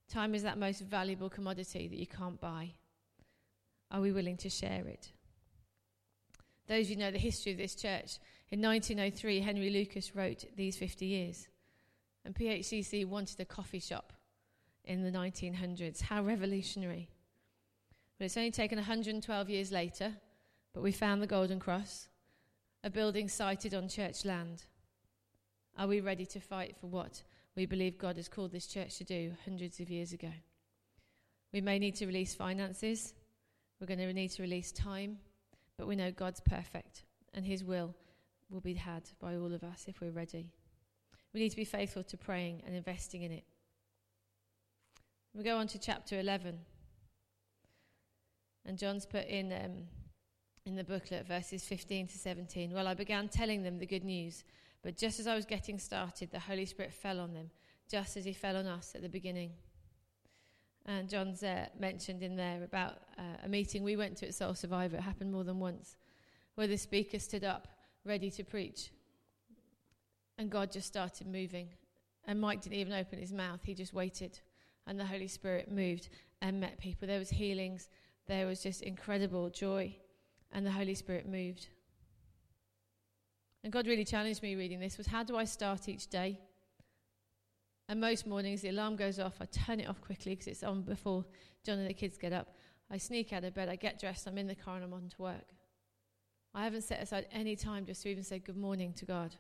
Time 0.09 0.35
is 0.35 0.43
that 0.43 0.57
most 0.57 0.81
valuable 0.81 1.29
commodity 1.29 1.87
that 1.87 1.99
you 1.99 2.07
can't 2.07 2.41
buy. 2.41 2.73
Are 3.93 4.01
we 4.01 4.11
willing 4.11 4.37
to 4.39 4.51
share 4.51 4.85
it? 4.89 5.13
Those 6.67 6.87
of 6.87 6.91
you 6.91 6.97
know 6.97 7.13
the 7.13 7.19
history 7.19 7.53
of 7.53 7.59
this 7.59 7.77
church, 7.77 8.19
in 8.51 8.61
1903, 8.61 9.41
Henry 9.41 9.71
Lucas 9.71 10.17
wrote 10.17 10.45
these 10.57 10.77
50 10.77 11.07
years. 11.07 11.47
And 12.25 12.35
PHCC 12.35 13.07
wanted 13.07 13.39
a 13.39 13.45
coffee 13.45 13.79
shop 13.79 14.13
in 14.85 15.05
the 15.05 15.11
1900s. 15.11 16.03
How 16.03 16.25
revolutionary. 16.25 17.09
But 18.19 18.25
it's 18.25 18.37
only 18.37 18.51
taken 18.51 18.79
112 18.79 19.49
years 19.49 19.71
later 19.71 20.15
but 20.73 20.83
we 20.83 20.93
found 20.93 21.21
the 21.21 21.27
Golden 21.27 21.59
Cross, 21.59 22.09
a 22.83 22.91
building 22.91 23.29
sited 23.29 23.75
on 23.75 23.89
church 23.89 24.25
land. 24.25 24.65
Are 25.79 25.87
we 25.87 26.01
ready 26.01 26.27
to 26.27 26.41
fight 26.41 26.77
for 26.81 26.87
what 26.87 27.23
we 27.55 27.67
believe 27.67 27.99
God 27.99 28.17
has 28.17 28.29
called 28.29 28.53
this 28.53 28.67
church 28.67 28.97
to 28.99 29.05
do 29.05 29.33
hundreds 29.45 29.81
of 29.81 29.91
years 29.91 30.13
ago? 30.13 30.33
We 31.53 31.61
may 31.61 31.79
need 31.79 31.97
to 31.97 32.07
release 32.07 32.35
finances, 32.35 33.13
we're 33.83 33.97
going 33.97 33.99
to 33.99 34.13
need 34.13 34.29
to 34.29 34.43
release 34.43 34.71
time, 34.71 35.19
but 35.77 35.89
we 35.89 35.97
know 35.97 36.13
God's 36.13 36.39
perfect 36.39 37.03
and 37.35 37.45
His 37.45 37.65
will 37.65 37.93
will 38.49 38.61
be 38.61 38.75
had 38.75 39.03
by 39.21 39.35
all 39.35 39.53
of 39.53 39.65
us 39.65 39.87
if 39.89 40.01
we're 40.01 40.13
ready. 40.13 40.53
We 41.35 41.41
need 41.41 41.49
to 41.49 41.57
be 41.57 41.65
faithful 41.65 42.05
to 42.05 42.17
praying 42.17 42.63
and 42.65 42.77
investing 42.77 43.23
in 43.23 43.33
it. 43.33 43.43
We 45.35 45.43
go 45.43 45.57
on 45.57 45.67
to 45.67 45.81
chapter 45.81 46.21
11. 46.21 46.61
And 48.67 48.79
John's 48.79 49.05
put 49.05 49.27
in 49.27 49.53
um, 49.53 49.89
in 50.65 50.77
the 50.77 50.85
booklet, 50.85 51.27
verses 51.27 51.65
15 51.65 52.07
to 52.07 52.19
17. 52.19 52.73
Well, 52.73 52.87
I 52.87 52.95
began 52.95 53.29
telling 53.29 53.65
them 53.65 53.81
the 53.81 53.87
good 53.87 54.05
news, 54.05 54.45
but 54.85 54.97
just 54.97 55.19
as 55.19 55.27
I 55.27 55.35
was 55.35 55.45
getting 55.45 55.81
started, 55.81 56.31
the 56.31 56.39
Holy 56.39 56.67
Spirit 56.67 56.93
fell 56.93 57.19
on 57.19 57.35
them, 57.35 57.51
just 57.91 58.17
as 58.17 58.25
He 58.25 58.33
fell 58.33 58.57
on 58.57 58.67
us 58.67 58.93
at 58.95 59.03
the 59.03 59.09
beginning. 59.09 59.51
And 60.87 61.09
John's 61.09 61.43
uh, 61.43 61.67
mentioned 61.79 62.23
in 62.23 62.37
there 62.37 62.63
about 62.65 62.99
uh, 63.19 63.45
a 63.45 63.49
meeting 63.49 63.85
we 63.85 63.97
went 63.97 64.17
to 64.19 64.27
at 64.27 64.35
Soul 64.35 64.55
Survivor. 64.55 64.97
It 64.97 65.03
happened 65.03 65.33
more 65.33 65.45
than 65.45 65.61
once, 65.61 65.97
where 66.57 66.67
the 66.67 66.77
speaker 66.77 67.19
stood 67.19 67.45
up, 67.45 67.69
ready 68.05 68.31
to 68.33 68.43
preach, 68.43 68.91
and 70.39 70.51
God 70.51 70.73
just 70.73 70.89
started 70.89 71.27
moving. 71.29 71.69
And 72.25 72.41
Mike 72.41 72.63
didn't 72.63 72.79
even 72.79 72.93
open 72.93 73.19
his 73.19 73.33
mouth; 73.33 73.61
he 73.63 73.75
just 73.75 73.95
waited, 73.95 74.41
and 74.87 74.99
the 74.99 75.07
Holy 75.07 75.29
Spirit 75.29 75.71
moved 75.71 76.09
and 76.41 76.61
met 76.61 76.79
people. 76.79 77.07
There 77.07 77.19
was 77.19 77.31
healings. 77.31 77.89
There 78.27 78.47
was 78.47 78.63
just 78.63 78.83
incredible 78.83 79.51
joy 79.51 79.97
and 80.53 80.67
the 80.67 80.71
Holy 80.71 80.95
Spirit 80.95 81.27
moved. 81.27 81.69
And 83.65 83.73
God 83.73 83.87
really 83.87 84.05
challenged 84.05 84.43
me 84.43 84.55
reading 84.55 84.81
this 84.81 84.99
was 84.99 85.07
how 85.07 85.23
do 85.23 85.37
I 85.37 85.45
start 85.45 85.89
each 85.89 86.09
day? 86.09 86.39
And 87.93 88.01
most 88.01 88.27
mornings 88.27 88.63
the 88.63 88.71
alarm 88.71 88.97
goes 88.97 89.19
off, 89.19 89.35
I 89.39 89.45
turn 89.45 89.79
it 89.79 89.87
off 89.87 90.01
quickly 90.01 90.33
because 90.33 90.47
it's 90.47 90.63
on 90.63 90.81
before 90.81 91.27
John 91.63 91.79
and 91.79 91.87
the 91.87 91.93
kids 91.93 92.17
get 92.17 92.33
up. 92.33 92.57
I 92.91 92.97
sneak 92.97 93.35
out 93.35 93.45
of 93.45 93.53
bed, 93.53 93.69
I 93.69 93.77
get 93.77 94.01
dressed, 94.01 94.27
I'm 94.27 94.39
in 94.39 94.47
the 94.47 94.55
car 94.55 94.77
and 94.77 94.85
I'm 94.85 94.95
on 94.95 95.11
to 95.11 95.21
work. 95.21 95.53
I 96.55 96.65
haven't 96.65 96.85
set 96.85 97.03
aside 97.03 97.27
any 97.31 97.55
time 97.55 97.85
just 97.85 98.03
to 98.05 98.09
even 98.09 98.23
say 98.25 98.39
good 98.39 98.57
morning 98.57 98.95
to 98.95 99.05
God. 99.05 99.37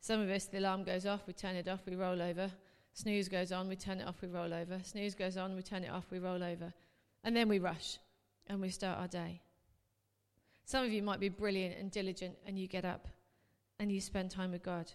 Some 0.00 0.20
of 0.20 0.30
us, 0.30 0.46
the 0.46 0.58
alarm 0.58 0.82
goes 0.82 1.06
off, 1.06 1.20
we 1.28 1.32
turn 1.32 1.54
it 1.54 1.68
off, 1.68 1.82
we 1.86 1.94
roll 1.94 2.20
over. 2.20 2.50
Snooze 2.92 3.28
goes 3.28 3.52
on, 3.52 3.68
we 3.68 3.76
turn 3.76 4.00
it 4.00 4.08
off, 4.08 4.16
we 4.20 4.26
roll 4.26 4.52
over. 4.52 4.80
Snooze 4.82 5.14
goes 5.14 5.36
on, 5.36 5.54
we 5.54 5.62
turn 5.62 5.84
it 5.84 5.90
off, 5.90 6.06
we 6.10 6.18
roll 6.18 6.42
over. 6.42 6.72
And 7.22 7.36
then 7.36 7.48
we 7.48 7.60
rush 7.60 7.98
and 8.48 8.60
we 8.60 8.68
start 8.68 8.98
our 8.98 9.06
day. 9.06 9.42
Some 10.64 10.84
of 10.84 10.90
you 10.90 11.04
might 11.04 11.20
be 11.20 11.28
brilliant 11.28 11.78
and 11.78 11.88
diligent 11.88 12.34
and 12.44 12.58
you 12.58 12.66
get 12.66 12.84
up 12.84 13.06
and 13.78 13.92
you 13.92 14.00
spend 14.00 14.32
time 14.32 14.50
with 14.50 14.64
God. 14.64 14.90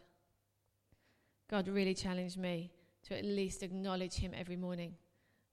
God 1.50 1.68
really 1.68 1.94
challenged 1.94 2.38
me 2.38 2.72
to 3.08 3.18
at 3.18 3.24
least 3.24 3.64
acknowledge 3.64 4.16
Him 4.16 4.34
every 4.36 4.56
morning 4.56 4.96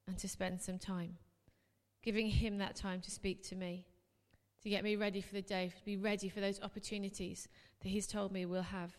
and 0.06 0.18
to 0.18 0.28
spend 0.28 0.60
some 0.60 0.78
time, 0.78 1.16
giving 2.02 2.28
Him 2.28 2.58
that 2.58 2.76
time 2.76 3.00
to 3.02 3.10
speak 3.10 3.42
to 3.48 3.56
me, 3.56 3.86
to 4.62 4.68
get 4.68 4.84
me 4.84 4.96
ready 4.96 5.20
for 5.20 5.34
the 5.34 5.42
day, 5.42 5.72
to 5.76 5.84
be 5.84 5.96
ready 5.96 6.28
for 6.28 6.40
those 6.40 6.60
opportunities 6.62 7.48
that 7.80 7.88
He's 7.88 8.06
told 8.06 8.32
me 8.32 8.44
we'll 8.44 8.62
have. 8.62 8.96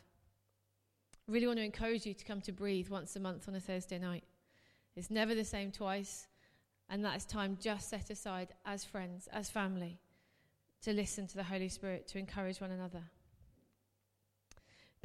I 1.28 1.32
really 1.32 1.48
want 1.48 1.58
to 1.58 1.66
encourage 1.66 2.06
you 2.06 2.14
to 2.14 2.25
come 2.25 2.42
to 2.42 2.52
breathe 2.52 2.90
once 2.90 3.16
a 3.16 3.20
month 3.20 3.48
on 3.48 3.56
a 3.56 3.60
Thursday 3.60 3.98
night. 3.98 4.24
It's 4.96 5.10
never 5.10 5.36
the 5.36 5.44
same 5.44 5.72
twice. 5.72 6.28
And 6.88 7.04
that 7.04 7.18
is 7.18 7.25
time 7.25 7.58
just 7.60 7.90
set 7.90 8.12
aside 8.12 8.50
as 8.64 8.86
friends, 8.86 9.28
as 9.34 9.50
family, 9.50 10.00
to 10.84 10.94
listen 10.94 11.25
to 11.28 11.36
the 11.36 11.44
Holy 11.44 11.68
Spirit, 11.68 12.08
to 12.10 12.20
encourage 12.20 12.62
one 12.62 12.72
another. 12.72 13.02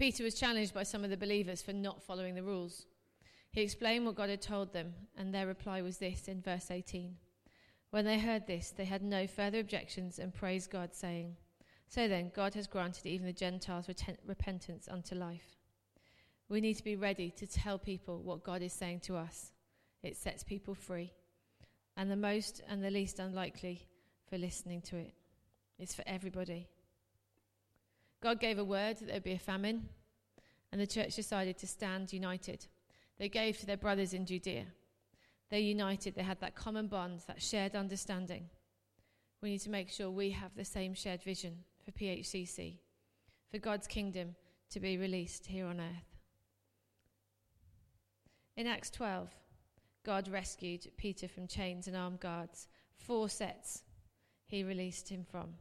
Peter 0.01 0.25
was 0.25 0.33
challenged 0.35 0.73
by 0.73 0.83
some 0.83 1.05
of 1.05 1.11
the 1.11 1.17
believers 1.19 1.61
for 1.61 1.75
not 1.75 2.03
following 2.03 2.35
the 2.35 2.43
rules. 2.43 2.87
He 3.53 3.61
explained 3.61 4.07
what 4.07 4.15
God 4.15 4.31
had 4.31 4.41
told 4.41 4.73
them, 4.73 4.95
and 5.15 5.35
their 5.35 5.47
reply 5.47 5.83
was 5.83 5.99
this 5.99 6.27
in 6.27 6.41
verse 6.41 6.71
18. 6.71 7.17
When 7.91 8.07
they 8.07 8.19
heard 8.19 8.47
this, 8.47 8.71
they 8.71 8.87
had 8.87 9.03
no 9.03 9.27
further 9.27 9.61
objections 9.61 10.19
and 10.19 10.33
praised 10.33 10.71
God, 10.71 10.95
saying, 10.95 11.37
So 11.87 12.09
then, 12.09 12.33
God 12.35 12.55
has 12.55 12.67
granted 12.67 13.05
even 13.05 13.27
the 13.27 13.33
Gentiles 13.35 13.91
repentance 14.25 14.89
unto 14.91 15.15
life. 15.15 15.59
We 16.49 16.63
need 16.63 16.79
to 16.79 16.85
be 16.85 16.97
ready 16.97 17.31
to 17.33 17.47
tell 17.47 17.79
people 17.79 18.23
what 18.23 18.43
God 18.43 18.63
is 18.63 18.73
saying 18.73 19.01
to 19.01 19.19
us. 19.19 19.53
It 20.03 20.17
sets 20.17 20.43
people 20.43 20.75
free 20.75 21.13
and 21.99 22.11
the 22.11 22.17
most 22.17 22.63
and 22.67 22.83
the 22.83 22.91
least 22.91 23.19
unlikely 23.19 23.87
for 24.31 24.39
listening 24.39 24.81
to 24.81 24.97
it. 24.97 25.13
It's 25.79 25.95
for 25.95 26.05
everybody. 26.07 26.69
God 28.23 28.39
gave 28.39 28.59
a 28.59 28.65
word 28.65 28.99
that 28.99 29.07
there 29.07 29.17
would 29.17 29.23
be 29.23 29.33
a 29.33 29.39
famine, 29.39 29.89
and 30.73 30.81
the 30.81 30.87
church 30.87 31.17
decided 31.17 31.57
to 31.59 31.67
stand 31.67 32.13
united. 32.13 32.67
They 33.19 33.29
gave 33.29 33.59
to 33.59 33.67
their 33.67 33.77
brothers 33.77 34.15
in 34.15 34.27
Judea. 34.27 34.67
They 35.51 35.61
united, 35.61 36.15
they 36.15 36.23
had 36.23 36.41
that 36.41 36.55
common 36.55 36.87
bond, 36.87 37.21
that 37.27 37.43
shared 37.43 37.75
understanding. 37.75 38.51
We 39.43 39.51
need 39.51 39.61
to 39.61 39.71
make 39.71 39.91
sure 39.91 40.11
we 40.11 40.31
have 40.31 40.55
the 40.55 40.65
same 40.65 40.95
shared 40.95 41.23
vision 41.23 41.65
for 41.85 41.93
PHCC, 41.93 42.79
for 43.51 43.59
God's 43.59 43.87
kingdom 43.87 44.37
to 44.71 44.81
be 44.81 44.97
released 44.97 45.47
here 45.47 45.67
on 45.67 45.81
earth. 45.81 46.19
In 48.57 48.67
Acts 48.67 48.91
12, 48.91 49.31
God 50.05 50.29
rescued 50.29 50.91
Peter 50.97 51.27
from 51.27 51.47
chains 51.47 51.87
and 51.87 51.97
armed 51.97 52.21
guards. 52.21 52.69
Four 52.97 53.29
sets 53.29 53.83
he 54.47 54.63
released 54.63 55.09
him 55.09 55.25
from. 55.25 55.55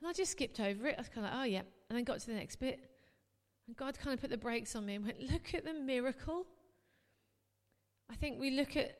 And 0.00 0.08
I 0.08 0.12
just 0.12 0.32
skipped 0.32 0.60
over 0.60 0.86
it. 0.86 0.94
I 0.96 1.00
was 1.00 1.08
kind 1.08 1.26
of 1.26 1.32
like, 1.32 1.40
oh, 1.42 1.44
yeah. 1.44 1.62
And 1.88 1.96
then 1.96 2.04
got 2.04 2.20
to 2.20 2.26
the 2.26 2.34
next 2.34 2.56
bit. 2.56 2.80
And 3.66 3.76
God 3.76 3.98
kind 3.98 4.14
of 4.14 4.20
put 4.20 4.30
the 4.30 4.38
brakes 4.38 4.76
on 4.76 4.86
me 4.86 4.94
and 4.94 5.04
went, 5.04 5.20
look 5.20 5.54
at 5.54 5.64
the 5.64 5.74
miracle. 5.74 6.46
I 8.10 8.14
think 8.14 8.40
we 8.40 8.50
look 8.50 8.76
at 8.76 8.98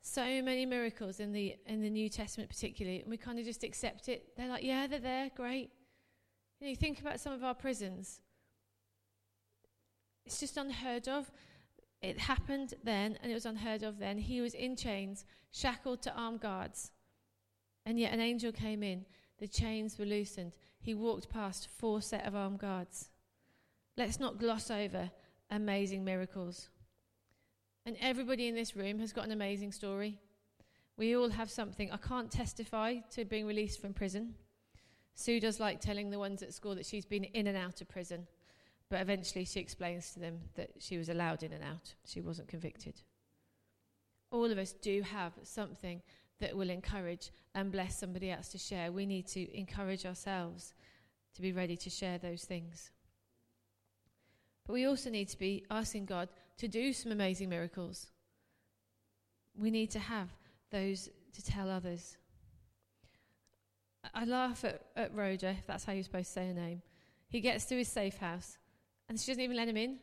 so 0.00 0.22
many 0.22 0.64
miracles 0.64 1.20
in 1.20 1.32
the, 1.32 1.56
in 1.66 1.82
the 1.82 1.90
New 1.90 2.08
Testament, 2.08 2.48
particularly, 2.48 3.00
and 3.00 3.10
we 3.10 3.16
kind 3.16 3.38
of 3.38 3.44
just 3.44 3.64
accept 3.64 4.08
it. 4.08 4.36
They're 4.36 4.48
like, 4.48 4.62
yeah, 4.62 4.86
they're 4.86 4.98
there, 4.98 5.30
great. 5.34 5.70
You 6.60 6.66
know, 6.66 6.70
you 6.70 6.76
think 6.76 7.00
about 7.00 7.20
some 7.20 7.32
of 7.32 7.44
our 7.44 7.54
prisons, 7.54 8.20
it's 10.24 10.40
just 10.40 10.56
unheard 10.56 11.08
of. 11.08 11.30
It 12.00 12.18
happened 12.18 12.74
then, 12.84 13.18
and 13.22 13.30
it 13.30 13.34
was 13.34 13.46
unheard 13.46 13.82
of 13.82 13.98
then. 13.98 14.18
He 14.18 14.40
was 14.40 14.54
in 14.54 14.76
chains, 14.76 15.24
shackled 15.50 16.02
to 16.02 16.12
armed 16.12 16.40
guards. 16.40 16.92
And 17.84 17.98
yet 17.98 18.12
an 18.12 18.20
angel 18.20 18.52
came 18.52 18.82
in. 18.82 19.04
The 19.38 19.48
chains 19.48 19.98
were 19.98 20.04
loosened. 20.04 20.52
He 20.80 20.94
walked 20.94 21.30
past 21.30 21.68
four 21.76 22.02
set 22.02 22.26
of 22.26 22.34
armed 22.34 22.58
guards. 22.58 23.10
Let's 23.96 24.20
not 24.20 24.38
gloss 24.38 24.70
over 24.70 25.10
amazing 25.50 26.04
miracles. 26.04 26.68
And 27.86 27.96
everybody 28.00 28.48
in 28.48 28.54
this 28.54 28.76
room 28.76 28.98
has 28.98 29.12
got 29.12 29.24
an 29.24 29.32
amazing 29.32 29.72
story. 29.72 30.18
We 30.96 31.16
all 31.16 31.30
have 31.30 31.50
something. 31.50 31.90
I 31.90 31.96
can't 31.96 32.30
testify 32.30 32.96
to 33.12 33.24
being 33.24 33.46
released 33.46 33.80
from 33.80 33.94
prison. 33.94 34.34
Sue 35.14 35.40
does 35.40 35.58
like 35.58 35.80
telling 35.80 36.10
the 36.10 36.18
ones 36.18 36.42
at 36.42 36.52
school 36.52 36.74
that 36.74 36.86
she's 36.86 37.06
been 37.06 37.24
in 37.24 37.46
and 37.46 37.56
out 37.56 37.80
of 37.80 37.88
prison. 37.88 38.26
But 38.88 39.00
eventually 39.00 39.44
she 39.44 39.60
explains 39.60 40.12
to 40.12 40.20
them 40.20 40.40
that 40.54 40.70
she 40.78 40.96
was 40.96 41.08
allowed 41.08 41.42
in 41.42 41.52
and 41.52 41.62
out, 41.62 41.94
she 42.04 42.20
wasn't 42.20 42.48
convicted. 42.48 43.02
All 44.30 44.50
of 44.50 44.58
us 44.58 44.72
do 44.72 45.02
have 45.02 45.32
something 45.42 46.02
that 46.40 46.56
will 46.56 46.70
encourage 46.70 47.30
and 47.54 47.72
bless 47.72 47.98
somebody 47.98 48.30
else 48.30 48.48
to 48.48 48.58
share. 48.58 48.92
We 48.92 49.06
need 49.06 49.26
to 49.28 49.56
encourage 49.56 50.06
ourselves 50.06 50.74
to 51.34 51.42
be 51.42 51.52
ready 51.52 51.76
to 51.76 51.90
share 51.90 52.18
those 52.18 52.44
things. 52.44 52.90
But 54.66 54.74
we 54.74 54.86
also 54.86 55.10
need 55.10 55.28
to 55.28 55.38
be 55.38 55.64
asking 55.70 56.06
God 56.06 56.28
to 56.58 56.68
do 56.68 56.92
some 56.92 57.10
amazing 57.10 57.48
miracles. 57.48 58.08
We 59.56 59.70
need 59.70 59.90
to 59.92 59.98
have 59.98 60.28
those 60.70 61.08
to 61.32 61.44
tell 61.44 61.70
others. 61.70 62.16
I 64.14 64.24
laugh 64.24 64.64
at, 64.64 64.82
at 64.96 65.14
Rhoda, 65.14 65.50
if 65.50 65.66
that's 65.66 65.84
how 65.84 65.92
you're 65.92 66.04
supposed 66.04 66.28
to 66.28 66.32
say 66.32 66.48
her 66.48 66.54
name. 66.54 66.82
He 67.28 67.40
gets 67.40 67.64
to 67.66 67.76
his 67.76 67.88
safe 67.88 68.18
house 68.18 68.58
and 69.08 69.18
she 69.18 69.30
doesn't 69.30 69.42
even 69.42 69.56
let 69.56 69.68
him 69.68 69.76
in. 69.76 69.98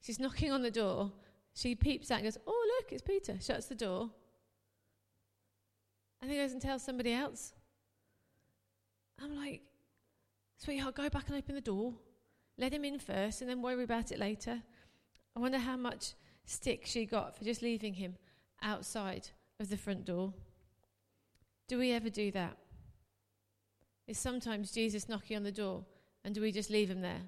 She's 0.00 0.20
knocking 0.20 0.52
on 0.52 0.62
the 0.62 0.70
door. 0.70 1.12
She 1.54 1.74
peeps 1.74 2.10
out 2.10 2.16
and 2.16 2.24
goes, 2.24 2.38
Oh, 2.46 2.78
look, 2.78 2.92
it's 2.92 3.02
Peter. 3.02 3.36
Shuts 3.40 3.66
the 3.66 3.74
door. 3.74 4.10
And 6.20 6.30
he 6.30 6.36
goes 6.36 6.52
and 6.52 6.60
tells 6.60 6.82
somebody 6.82 7.12
else. 7.12 7.52
I'm 9.22 9.36
like, 9.36 9.62
Sweetheart, 10.56 10.94
go 10.94 11.08
back 11.08 11.28
and 11.28 11.36
open 11.36 11.54
the 11.54 11.60
door. 11.60 11.94
Let 12.58 12.72
him 12.72 12.84
in 12.84 12.98
first 12.98 13.40
and 13.40 13.48
then 13.48 13.62
worry 13.62 13.84
about 13.84 14.12
it 14.12 14.18
later. 14.18 14.62
I 15.34 15.40
wonder 15.40 15.58
how 15.58 15.76
much 15.76 16.14
stick 16.44 16.82
she 16.84 17.06
got 17.06 17.36
for 17.36 17.44
just 17.44 17.62
leaving 17.62 17.94
him 17.94 18.16
outside 18.62 19.28
of 19.58 19.70
the 19.70 19.76
front 19.76 20.04
door. 20.04 20.34
Do 21.68 21.78
we 21.78 21.92
ever 21.92 22.10
do 22.10 22.30
that? 22.32 22.56
Is 24.06 24.18
sometimes 24.18 24.72
Jesus 24.72 25.08
knocking 25.08 25.36
on 25.36 25.44
the 25.44 25.52
door 25.52 25.84
and 26.24 26.34
do 26.34 26.40
we 26.40 26.52
just 26.52 26.68
leave 26.68 26.90
him 26.90 27.00
there 27.00 27.22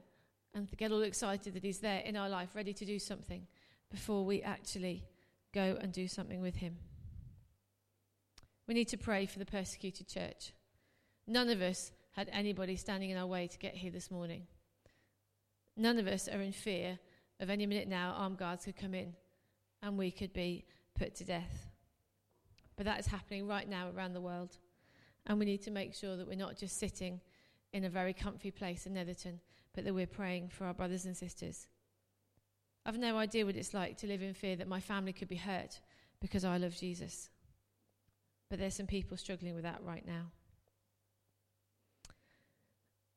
and 0.54 0.68
get 0.76 0.92
all 0.92 1.02
excited 1.02 1.54
that 1.54 1.64
He's 1.64 1.78
there 1.78 2.00
in 2.00 2.16
our 2.16 2.28
life, 2.28 2.50
ready 2.54 2.72
to 2.75 2.84
do 2.84 2.99
something 2.99 3.46
before 3.90 4.25
we 4.25 4.42
actually 4.42 5.04
go 5.52 5.78
and 5.80 5.92
do 5.92 6.08
something 6.08 6.40
with 6.40 6.56
Him. 6.56 6.76
We 8.66 8.75
need 8.75 8.88
to 8.88 8.97
pray 8.97 9.26
for 9.26 9.38
the 9.38 9.47
persecuted 9.47 10.09
church. 10.09 10.52
None 11.26 11.49
of 11.49 11.61
us 11.61 11.92
had 12.12 12.28
anybody 12.33 12.76
standing 12.76 13.11
in 13.11 13.19
our 13.19 13.26
way 13.26 13.47
to 13.49 13.59
get 13.59 13.75
here 13.75 13.90
this 13.90 14.11
morning. 14.11 14.47
None 15.76 15.99
of 15.99 16.07
us 16.07 16.28
are 16.28 16.40
in 16.40 16.52
fear 16.52 16.99
of 17.40 17.50
any 17.50 17.66
minute 17.66 17.88
now 17.88 18.14
armed 18.16 18.38
guards 18.38 18.64
could 18.64 18.76
come 18.76 18.95
in 18.95 19.14
and 19.83 19.99
we 19.99 20.11
could 20.11 20.33
be 20.33 20.64
put 20.95 21.14
to 21.16 21.25
death. 21.25 21.71
But 22.76 22.87
that 22.87 23.00
is 23.00 23.07
happening 23.07 23.47
right 23.47 23.69
now 23.69 23.90
around 23.95 24.12
the 24.12 24.21
world. 24.21 24.59
And 25.26 25.38
we 25.38 25.45
need 25.45 25.62
to 25.62 25.71
make 25.71 25.95
sure 25.95 26.16
that 26.16 26.26
we're 26.26 26.37
not 26.37 26.57
just 26.57 26.78
sitting 26.78 27.21
in 27.73 27.85
a 27.85 27.90
very 27.90 28.12
comfy 28.12 28.50
place 28.50 28.87
in 28.87 28.95
Netherton, 28.95 29.40
but 29.75 29.85
that 29.85 29.95
we're 29.95 30.07
praying 30.07 30.49
for 30.49 30.66
our 30.66 30.75
brothers 30.75 31.04
and 31.07 31.16
sisters. 31.16 31.66
I've 32.85 32.99
no 32.99 33.16
idea 33.16 33.47
what 33.47 33.57
it's 33.57 33.75
like 33.75 33.97
to 33.99 34.07
live 34.07 34.23
in 34.23 34.35
fear 34.35 34.57
that 34.57 34.69
my 34.69 34.81
family 34.81 35.12
could 35.12 35.28
be 35.28 35.37
hurt 35.37 35.81
because 36.21 36.45
I 36.45 36.57
love 36.57 36.76
Jesus. 36.76 37.31
But 38.52 38.59
there's 38.59 38.75
some 38.75 38.87
people 38.87 39.16
struggling 39.16 39.54
with 39.54 39.64
that 39.64 39.80
right 39.82 40.06
now. 40.06 40.30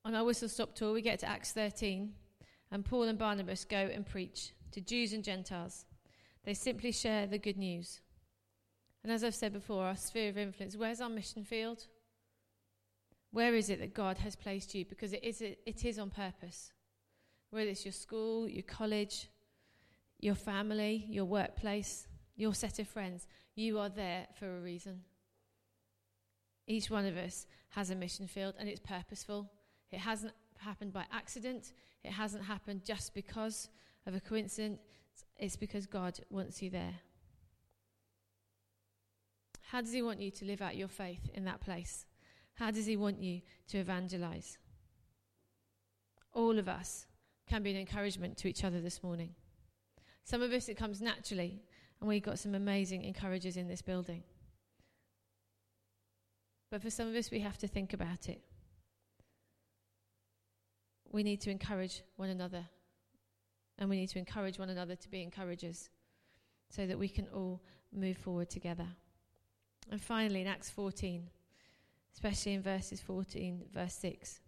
On 0.05 0.15
our 0.15 0.23
whistle 0.23 0.47
stop 0.47 0.73
tour, 0.73 0.93
we 0.93 1.01
get 1.01 1.19
to 1.19 1.27
Acts 1.27 1.51
13, 1.51 2.13
and 2.71 2.85
Paul 2.85 3.03
and 3.03 3.19
Barnabas 3.19 3.65
go 3.65 3.75
and 3.75 4.05
preach 4.05 4.53
to 4.71 4.79
Jews 4.79 5.11
and 5.11 5.25
Gentiles. 5.25 5.83
They 6.45 6.53
simply 6.53 6.93
share 6.93 7.27
the 7.27 7.37
good 7.37 7.57
news. 7.57 7.99
And 9.03 9.11
as 9.11 9.25
I've 9.25 9.35
said 9.35 9.51
before, 9.51 9.83
our 9.83 9.97
sphere 9.97 10.29
of 10.29 10.37
influence, 10.37 10.77
where's 10.77 11.01
our 11.01 11.09
mission 11.09 11.43
field? 11.43 11.83
Where 13.31 13.55
is 13.55 13.69
it 13.69 13.81
that 13.81 13.93
God 13.93 14.19
has 14.19 14.37
placed 14.37 14.73
you? 14.73 14.85
Because 14.85 15.11
it 15.11 15.21
is, 15.21 15.41
it 15.41 15.83
is 15.83 15.99
on 15.99 16.11
purpose. 16.11 16.71
Whether 17.49 17.71
it's 17.71 17.83
your 17.83 17.91
school, 17.91 18.47
your 18.47 18.63
college, 18.63 19.27
your 20.17 20.35
family, 20.35 21.05
your 21.09 21.25
workplace, 21.25 22.07
your 22.37 22.53
set 22.53 22.79
of 22.79 22.87
friends, 22.87 23.27
you 23.53 23.79
are 23.79 23.89
there 23.89 24.27
for 24.39 24.59
a 24.59 24.61
reason. 24.61 25.01
Each 26.67 26.89
one 26.89 27.05
of 27.05 27.17
us 27.17 27.45
has 27.69 27.89
a 27.89 27.95
mission 27.95 28.27
field 28.27 28.55
and 28.59 28.67
it's 28.67 28.79
purposeful. 28.79 29.51
It 29.91 29.99
hasn't 29.99 30.33
happened 30.57 30.93
by 30.93 31.05
accident. 31.11 31.73
It 32.03 32.11
hasn't 32.11 32.43
happened 32.43 32.83
just 32.83 33.13
because 33.13 33.69
of 34.05 34.15
a 34.15 34.19
coincidence. 34.19 34.79
It's 35.37 35.55
because 35.55 35.85
God 35.85 36.19
wants 36.29 36.61
you 36.61 36.69
there. 36.69 36.95
How 39.69 39.81
does 39.81 39.91
He 39.91 40.01
want 40.01 40.21
you 40.21 40.31
to 40.31 40.45
live 40.45 40.61
out 40.61 40.75
your 40.75 40.87
faith 40.87 41.29
in 41.33 41.45
that 41.45 41.61
place? 41.61 42.05
How 42.55 42.71
does 42.71 42.85
He 42.85 42.97
want 42.97 43.21
you 43.21 43.41
to 43.69 43.77
evangelize? 43.77 44.57
All 46.33 46.57
of 46.57 46.67
us 46.67 47.05
can 47.47 47.63
be 47.63 47.71
an 47.71 47.77
encouragement 47.77 48.37
to 48.37 48.47
each 48.47 48.63
other 48.63 48.81
this 48.81 49.03
morning. 49.03 49.35
Some 50.23 50.41
of 50.41 50.51
us, 50.51 50.69
it 50.69 50.77
comes 50.77 51.01
naturally, 51.01 51.61
and 51.99 52.09
we've 52.09 52.23
got 52.23 52.39
some 52.39 52.55
amazing 52.55 53.03
encouragers 53.03 53.57
in 53.57 53.67
this 53.67 53.81
building. 53.81 54.23
But 56.75 56.81
for 56.81 56.89
some 56.89 57.07
of 57.07 57.15
us, 57.15 57.31
we 57.31 57.39
have 57.39 57.57
to 57.59 57.69
think 57.69 57.93
about 57.93 58.27
it 58.27 58.41
we 61.15 61.23
need 61.23 61.39
to 61.39 61.49
encourage 61.49 62.03
one 62.17 62.27
another. 62.27 62.65
And 63.79 63.89
we 63.89 63.95
need 63.95 64.09
to 64.09 64.19
encourage 64.19 64.59
one 64.59 64.69
another 64.69 64.97
to 64.97 65.09
be 65.09 65.23
encouragers 65.23 65.89
so 66.69 66.85
that 66.85 66.99
we 66.99 67.07
can 67.07 67.27
all 67.33 67.61
move 67.93 68.17
forward 68.17 68.49
together. 68.49 68.87
And 69.89 70.01
finally, 70.01 70.41
in 70.41 70.47
Acts 70.47 70.69
14, 70.69 71.29
especially 72.13 72.55
in 72.55 72.61
verses 72.61 72.99
14, 72.99 73.63
verse 73.73 73.93
6, 73.93 74.41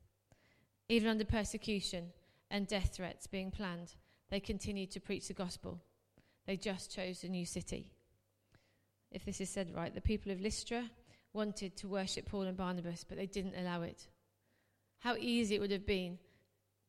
even 0.90 1.08
under 1.08 1.24
persecution 1.24 2.08
and 2.52 2.68
death 2.68 2.96
threats 2.96 3.28
being 3.28 3.50
planned, 3.50 3.94
they 4.30 4.42
continued 4.42 4.92
to 4.92 5.00
preach 5.00 5.30
the 5.30 5.34
gospel. 5.34 5.80
They 6.46 6.58
just 6.58 6.94
chose 6.94 7.24
a 7.24 7.30
new 7.30 7.46
city. 7.46 7.94
If 9.10 9.24
this 9.24 9.40
is 9.40 9.50
said 9.50 9.74
right, 9.74 9.96
the 9.96 10.02
people 10.02 10.34
of 10.34 10.42
Lystra 10.42 10.90
wanted 11.38 11.78
to 11.78 11.88
worship 11.88 12.26
Paul 12.26 12.42
and 12.42 12.58
Barnabas, 12.58 13.06
but 13.08 13.18
they 13.18 13.28
didn't 13.28 13.56
allow 13.56 13.84
it. 13.84 14.08
How 15.00 15.16
easy 15.18 15.56
it 15.56 15.62
would 15.62 15.72
have 15.72 15.86
been 15.86 16.18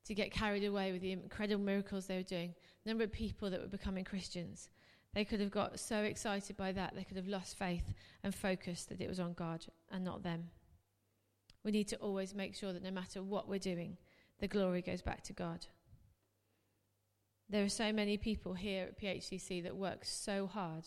to 0.06 0.14
get 0.14 0.32
carried 0.32 0.64
away 0.64 0.90
with 0.90 1.02
the 1.02 1.12
incredible 1.12 1.62
miracles 1.62 2.06
they 2.06 2.16
were 2.16 2.22
doing. 2.22 2.54
The 2.82 2.90
number 2.90 3.04
of 3.04 3.12
people 3.12 3.50
that 3.50 3.60
were 3.60 3.66
becoming 3.66 4.04
Christians. 4.04 4.70
They 5.14 5.26
could 5.26 5.40
have 5.40 5.50
got 5.50 5.78
so 5.78 5.98
excited 5.98 6.56
by 6.56 6.72
that, 6.72 6.94
they 6.96 7.04
could 7.04 7.18
have 7.18 7.28
lost 7.28 7.58
faith 7.58 7.92
and 8.24 8.34
focused 8.34 8.88
that 8.88 9.00
it 9.02 9.08
was 9.08 9.20
on 9.20 9.34
God 9.34 9.66
and 9.92 10.02
not 10.02 10.22
them. 10.22 10.48
We 11.62 11.70
need 11.70 11.88
to 11.88 11.96
always 11.96 12.34
make 12.34 12.56
sure 12.56 12.72
that 12.72 12.82
no 12.82 12.90
matter 12.90 13.22
what 13.22 13.48
we're 13.48 13.58
doing, 13.58 13.98
the 14.38 14.48
glory 14.48 14.80
goes 14.80 15.02
back 15.02 15.22
to 15.24 15.34
God. 15.34 15.66
There 17.50 17.64
are 17.64 17.68
so 17.68 17.92
many 17.92 18.16
people 18.16 18.54
here 18.54 18.84
at 18.84 19.00
PHCC 19.00 19.62
that 19.64 19.76
work 19.76 20.04
so 20.04 20.46
hard 20.46 20.84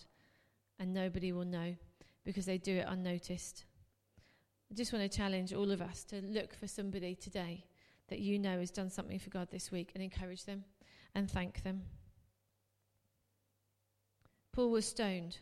and 0.80 0.94
nobody 0.94 1.32
will 1.32 1.46
know 1.46 1.75
because 2.24 2.46
they 2.46 2.58
do 2.58 2.78
it 2.78 2.86
unnoticed. 2.88 3.66
I 4.72 4.75
just 4.75 4.94
want 4.94 5.10
to 5.10 5.18
challenge 5.18 5.54
all 5.54 5.72
of 5.72 5.82
us 5.82 6.04
to 6.06 6.22
look 6.22 6.54
for 6.54 6.68
somebody 6.68 7.16
today 7.16 7.66
that 8.08 8.20
you 8.20 8.40
know 8.40 8.60
has 8.60 8.72
done 8.72 8.90
something 8.90 9.20
for 9.20 9.30
God 9.30 9.50
this 9.51 9.72
week 9.72 9.91
and 9.93 10.04
encourage 10.04 10.45
them 10.45 10.63
and 11.15 11.30
thank 11.30 11.63
them. 11.63 11.84
Paul 14.54 14.69
was 14.69 14.86
stoned, 14.86 15.38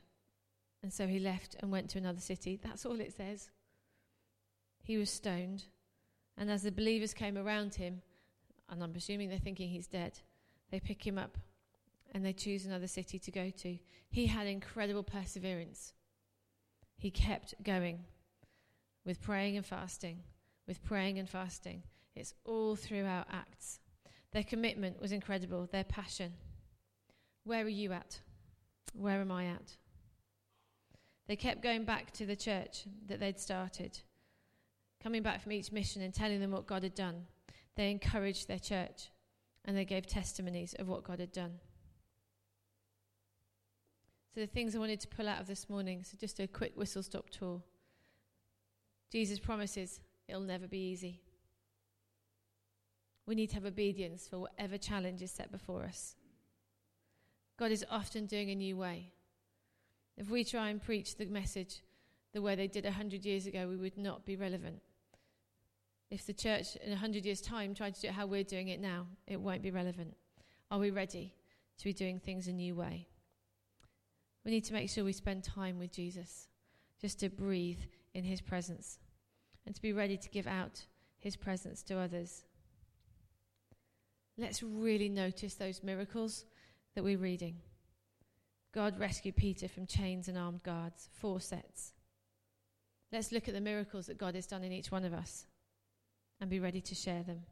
and 0.83 0.93
so 0.93 1.07
he 1.07 1.19
left 1.19 1.55
and 1.59 1.71
went 1.71 1.89
to 1.91 1.97
another 1.97 2.21
city. 2.21 2.59
That's 2.61 2.85
all 2.85 2.99
it 2.99 3.13
says. 3.15 3.49
He 4.81 4.97
was 4.97 5.09
stoned, 5.09 5.65
and 6.37 6.49
as 6.49 6.63
the 6.63 6.71
believers 6.71 7.13
came 7.13 7.37
around 7.37 7.75
him, 7.75 8.01
and 8.69 8.83
I'm 8.83 8.95
assuming 8.95 9.29
they're 9.29 9.39
thinking 9.39 9.69
he's 9.69 9.87
dead, 9.87 10.19
they 10.71 10.79
pick 10.79 11.05
him 11.05 11.17
up 11.17 11.37
and 12.13 12.25
they 12.25 12.33
choose 12.33 12.65
another 12.65 12.87
city 12.87 13.19
to 13.19 13.31
go 13.31 13.49
to. 13.49 13.77
He 14.09 14.27
had 14.27 14.47
incredible 14.47 15.03
perseverance. 15.03 15.93
He 16.99 17.11
kept 17.11 17.55
going 17.63 18.01
with 19.05 19.21
praying 19.21 19.55
and 19.55 19.65
fasting, 19.65 20.19
with 20.67 20.83
praying 20.83 21.17
and 21.17 21.29
fasting. 21.29 21.83
It's 22.13 22.33
all 22.43 22.75
throughout 22.75 23.27
Acts. 23.31 23.79
Their 24.33 24.43
commitment 24.43 25.01
was 25.01 25.13
incredible, 25.13 25.69
their 25.71 25.85
passion. 25.85 26.33
Where 27.45 27.63
are 27.63 27.69
you 27.69 27.93
at? 27.93 28.19
Where 28.93 29.21
am 29.21 29.31
I 29.31 29.45
at? 29.45 29.77
They 31.27 31.37
kept 31.37 31.63
going 31.63 31.85
back 31.85 32.11
to 32.13 32.25
the 32.25 32.35
church 32.35 32.83
that 33.07 33.21
they'd 33.21 33.39
started, 33.39 33.99
coming 35.01 35.23
back 35.23 35.41
from 35.41 35.53
each 35.53 35.71
mission 35.71 36.01
and 36.01 36.13
telling 36.13 36.41
them 36.41 36.51
what 36.51 36.67
God 36.67 36.83
had 36.83 36.95
done. 36.95 37.27
They 37.77 37.91
encouraged 37.91 38.49
their 38.49 38.59
church 38.59 39.09
and 39.63 39.77
they 39.77 39.85
gave 39.85 40.05
testimonies 40.05 40.73
of 40.73 40.89
what 40.89 41.05
God 41.05 41.19
had 41.19 41.31
done. 41.31 41.59
So, 44.33 44.41
the 44.41 44.47
things 44.47 44.75
I 44.75 44.79
wanted 44.79 44.99
to 44.99 45.07
pull 45.07 45.27
out 45.27 45.41
of 45.41 45.47
this 45.47 45.69
morning, 45.69 46.03
so 46.03 46.15
just 46.19 46.39
a 46.39 46.47
quick 46.47 46.73
whistle 46.75 47.01
stop 47.01 47.29
tour. 47.29 47.61
Jesus 49.11 49.39
promises 49.39 50.01
it'll 50.27 50.41
never 50.41 50.67
be 50.67 50.91
easy. 50.91 51.21
We 53.25 53.35
need 53.35 53.49
to 53.49 53.55
have 53.55 53.65
obedience 53.65 54.27
for 54.27 54.39
whatever 54.39 54.77
challenge 54.77 55.21
is 55.21 55.31
set 55.31 55.51
before 55.51 55.83
us. 55.83 56.15
God 57.57 57.71
is 57.71 57.85
often 57.89 58.25
doing 58.25 58.49
a 58.49 58.55
new 58.55 58.77
way. 58.77 59.11
If 60.17 60.29
we 60.29 60.43
try 60.43 60.69
and 60.69 60.81
preach 60.81 61.15
the 61.15 61.25
message 61.25 61.81
the 62.33 62.41
way 62.41 62.55
they 62.55 62.67
did 62.67 62.83
100 62.83 63.25
years 63.25 63.47
ago, 63.47 63.67
we 63.67 63.77
would 63.77 63.97
not 63.97 64.25
be 64.25 64.35
relevant. 64.35 64.81
If 66.11 66.25
the 66.25 66.33
church 66.33 66.75
in 66.77 66.89
100 66.89 67.25
years' 67.25 67.41
time 67.41 67.73
tried 67.73 67.95
to 67.95 68.01
do 68.01 68.07
it 68.07 68.13
how 68.13 68.25
we're 68.25 68.43
doing 68.43 68.69
it 68.69 68.79
now, 68.79 69.07
it 69.27 69.39
won't 69.39 69.61
be 69.61 69.71
relevant. 69.71 70.15
Are 70.71 70.79
we 70.79 70.91
ready 70.91 71.33
to 71.77 71.83
be 71.83 71.93
doing 71.93 72.19
things 72.19 72.47
a 72.47 72.51
new 72.51 72.75
way? 72.75 73.07
We 74.49 74.55
need 74.55 74.65
to 74.65 74.73
make 74.73 74.89
sure 74.89 75.03
we 75.03 75.13
spend 75.13 75.43
time 75.43 75.77
with 75.77 75.91
Jesus, 75.91 76.47
just 76.99 77.19
to 77.19 77.29
breathe 77.29 77.81
in 78.15 78.23
his 78.23 78.41
presence, 78.41 78.97
and 79.63 79.75
to 79.75 79.79
be 79.79 79.93
ready 79.93 80.17
to 80.17 80.29
give 80.29 80.47
out 80.47 80.87
his 81.19 81.35
presence 81.35 81.83
to 81.83 81.99
others. 81.99 82.45
Let's 84.39 84.63
really 84.63 85.07
notice 85.07 85.53
those 85.53 85.83
miracles 85.83 86.45
that 86.95 87.03
we're 87.03 87.19
reading. 87.19 87.57
God 88.73 88.99
rescued 88.99 89.35
Peter 89.35 89.67
from 89.67 89.85
chains 89.85 90.27
and 90.27 90.35
armed 90.35 90.63
guards, 90.63 91.09
four 91.13 91.39
sets. 91.39 91.93
Let's 93.11 93.31
look 93.31 93.47
at 93.47 93.53
the 93.53 93.61
miracles 93.61 94.07
that 94.07 94.17
God 94.17 94.33
has 94.33 94.47
done 94.47 94.63
in 94.63 94.71
each 94.71 94.91
one 94.91 95.05
of 95.05 95.13
us 95.13 95.45
and 96.41 96.49
be 96.49 96.59
ready 96.59 96.81
to 96.81 96.95
share 96.95 97.21
them. 97.21 97.43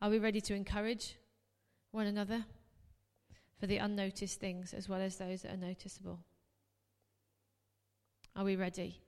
Are 0.00 0.08
we 0.08 0.18
ready 0.18 0.40
to 0.40 0.54
encourage 0.54 1.16
one 1.90 2.06
another 2.06 2.46
for 3.62 3.68
the 3.68 3.76
unnoticed 3.76 4.40
things 4.40 4.74
as 4.74 4.88
well 4.88 5.00
as 5.00 5.18
those 5.18 5.42
that 5.42 5.54
are 5.54 5.56
noticeable? 5.56 6.18
Are 8.34 8.42
we 8.42 8.56
ready 8.56 9.00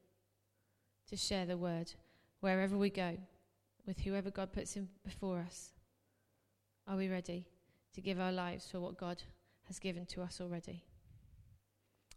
to 1.11 1.17
share 1.17 1.45
the 1.45 1.57
word 1.57 1.91
wherever 2.39 2.79
we 2.79 2.89
go 2.89 3.17
with 3.85 3.99
whoever 3.99 4.31
God 4.31 4.53
puts 4.53 4.77
in 4.77 4.87
before 5.05 5.41
us? 5.41 5.73
Are 6.87 6.97
we 6.97 7.09
ready 7.09 7.49
to 7.95 8.01
give 8.01 8.21
our 8.21 8.31
lives 8.31 8.69
for 8.71 8.79
what 8.79 8.97
God 8.97 9.25
has 9.65 9.81
given 9.81 10.07
to 10.07 10.23
us 10.23 10.41
already? 10.41 10.85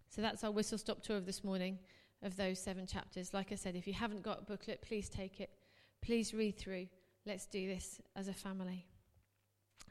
So 0.07 0.21
that's 0.21 0.43
our 0.43 0.51
whistle 0.51 0.77
stop 0.77 1.01
tour 1.01 1.17
of 1.17 1.25
this 1.25 1.43
morning 1.43 1.79
of 2.21 2.37
those 2.37 2.59
seven 2.59 2.85
chapters. 2.85 3.33
Like 3.33 3.51
I 3.51 3.55
said, 3.55 3.75
if 3.75 3.87
you 3.87 3.93
haven't 3.93 4.21
got 4.21 4.41
a 4.41 4.45
booklet, 4.45 4.83
please 4.83 5.09
take 5.09 5.39
it. 5.39 5.49
Please 6.03 6.35
read 6.35 6.55
through. 6.55 6.85
Let's 7.25 7.47
do 7.47 7.67
this 7.67 7.99
as 8.15 8.27
a 8.27 8.33
family. 8.33 8.85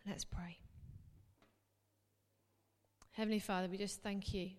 Let's 0.07 0.25
pray. 0.25 0.59
Heavenly 3.17 3.39
Father, 3.39 3.67
we 3.67 3.79
just 3.79 4.03
thank 4.03 4.35
you. 4.35 4.51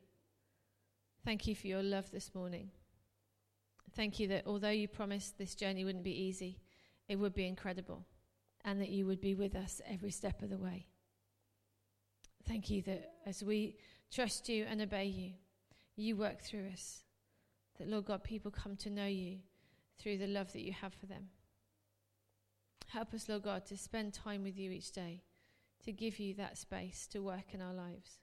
Thank 1.23 1.45
you 1.45 1.53
for 1.53 1.67
your 1.67 1.83
love 1.83 2.09
this 2.09 2.33
morning. 2.33 2.71
Thank 3.95 4.19
you 4.19 4.27
that 4.29 4.47
although 4.47 4.71
you 4.71 4.87
promised 4.87 5.37
this 5.37 5.53
journey 5.53 5.85
wouldn't 5.85 6.03
be 6.03 6.23
easy, 6.23 6.57
it 7.07 7.17
would 7.17 7.35
be 7.35 7.45
incredible 7.45 8.07
and 8.65 8.81
that 8.81 8.89
you 8.89 9.05
would 9.05 9.21
be 9.21 9.35
with 9.35 9.55
us 9.55 9.79
every 9.87 10.09
step 10.09 10.41
of 10.41 10.49
the 10.49 10.57
way. 10.57 10.87
Thank 12.47 12.71
you 12.71 12.81
that 12.81 13.11
as 13.27 13.43
we 13.43 13.75
trust 14.11 14.49
you 14.49 14.65
and 14.67 14.81
obey 14.81 15.05
you, 15.05 15.33
you 15.95 16.15
work 16.15 16.41
through 16.41 16.69
us. 16.73 17.03
That, 17.77 17.87
Lord 17.87 18.05
God, 18.05 18.23
people 18.23 18.49
come 18.49 18.75
to 18.77 18.89
know 18.89 19.05
you 19.05 19.37
through 19.99 20.17
the 20.17 20.25
love 20.25 20.51
that 20.53 20.65
you 20.65 20.73
have 20.73 20.95
for 20.95 21.05
them. 21.05 21.27
Help 22.87 23.13
us, 23.13 23.29
Lord 23.29 23.43
God, 23.43 23.67
to 23.67 23.77
spend 23.77 24.15
time 24.15 24.41
with 24.41 24.57
you 24.57 24.71
each 24.71 24.93
day, 24.93 25.21
to 25.85 25.91
give 25.91 26.17
you 26.17 26.33
that 26.33 26.57
space 26.57 27.05
to 27.11 27.19
work 27.19 27.53
in 27.53 27.61
our 27.61 27.73
lives. 27.75 28.17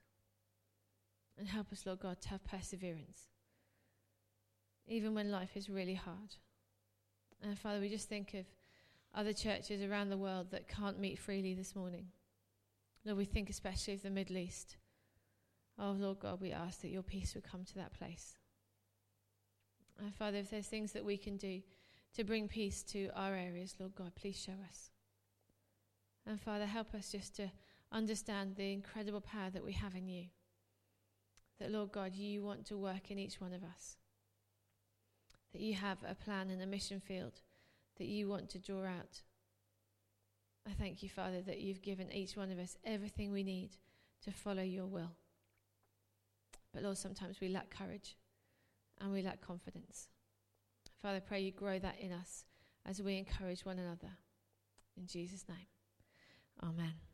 And 1.39 1.49
help 1.49 1.73
us, 1.73 1.85
Lord 1.85 2.01
God, 2.01 2.21
to 2.23 2.29
have 2.29 2.45
perseverance. 2.45 3.29
even 4.87 5.15
when 5.15 5.31
life 5.31 5.57
is 5.57 5.71
really 5.71 5.95
hard. 5.95 6.37
And 7.43 7.59
Father, 7.59 7.81
we 7.81 7.89
just 7.89 8.09
think 8.09 8.35
of 8.35 8.45
other 9.15 9.33
churches 9.33 9.83
around 9.83 10.11
the 10.11 10.19
world 10.19 10.49
that 10.51 10.69
can't 10.69 10.99
meet 10.99 11.19
freely 11.19 11.55
this 11.55 11.75
morning. 11.75 12.09
Lord, 13.05 13.19
we 13.19 13.25
think 13.25 13.51
especially 13.51 13.95
of 13.95 14.03
the 14.03 14.11
Middle 14.11 14.37
East. 14.37 14.77
Oh, 15.79 15.93
Lord 15.93 16.21
God, 16.21 16.41
we 16.41 16.53
ask 16.53 16.81
that 16.83 16.91
your 16.91 17.03
peace 17.03 17.35
would 17.35 17.45
come 17.45 17.65
to 17.65 17.75
that 17.75 17.93
place. 17.93 18.37
And 19.99 20.15
Father, 20.15 20.39
if 20.39 20.51
there's 20.51 20.67
things 20.67 20.93
that 20.93 21.05
we 21.05 21.17
can 21.17 21.37
do 21.37 21.61
to 22.15 22.25
bring 22.25 22.49
peace 22.49 22.83
to 22.85 23.11
our 23.15 23.35
areas, 23.35 23.75
Lord 23.79 23.95
God, 23.95 24.13
please 24.15 24.39
show 24.39 24.55
us. 24.69 24.91
And 26.27 26.41
Father, 26.41 26.67
help 26.67 26.95
us 26.95 27.13
just 27.13 27.37
to 27.37 27.51
understand 27.93 28.57
the 28.57 28.73
incredible 28.73 29.21
power 29.21 29.51
that 29.51 29.65
we 29.65 29.73
have 29.73 29.95
in 29.95 30.09
you. 30.09 30.25
That, 31.61 31.71
Lord 31.71 31.93
God, 31.93 32.15
you 32.15 32.43
want 32.43 32.67
to 32.67 32.77
work 32.77 33.11
in 33.11 33.19
each 33.19 33.41
one 33.41 33.53
of 33.53 33.63
us. 33.63 33.97
That 35.53 35.61
you 35.61 35.75
have 35.75 35.99
a 36.09 36.15
plan 36.15 36.51
and 36.51 36.61
a 36.61 36.67
mission 36.67 37.01
field 37.01 37.41
that 37.99 38.07
you 38.07 38.29
want 38.29 38.49
to 38.51 38.59
draw 38.59 38.85
out. 38.85 39.23
I 40.69 40.73
thank 40.73 41.03
you, 41.03 41.09
Father, 41.09 41.43
that 41.43 41.61
you've 41.61 41.83
given 41.83 42.11
each 42.11 42.37
one 42.37 42.51
of 42.51 42.59
us 42.59 42.77
everything 42.85 43.33
we 43.33 43.45
need 43.45 43.71
to 44.25 44.33
follow 44.33 44.63
your 44.63 44.87
will. 44.87 45.13
But 46.73 46.83
Lord, 46.83 46.99
sometimes 46.99 47.41
we 47.41 47.49
lack 47.49 47.71
courage 47.71 48.17
and 49.01 49.13
we 49.13 49.23
lack 49.23 49.41
confidence. 49.41 50.09
Father, 51.01 51.19
I 51.19 51.21
pray 51.21 51.41
you 51.41 51.53
grow 51.53 51.79
that 51.79 52.01
in 52.01 52.13
us 52.13 52.45
as 52.87 53.03
we 53.03 53.19
encourage 53.19 53.65
one 53.65 53.79
another. 53.79 54.13
In 54.97 55.07
Jesus' 55.07 55.45
name, 55.49 55.67
amen. 56.63 57.14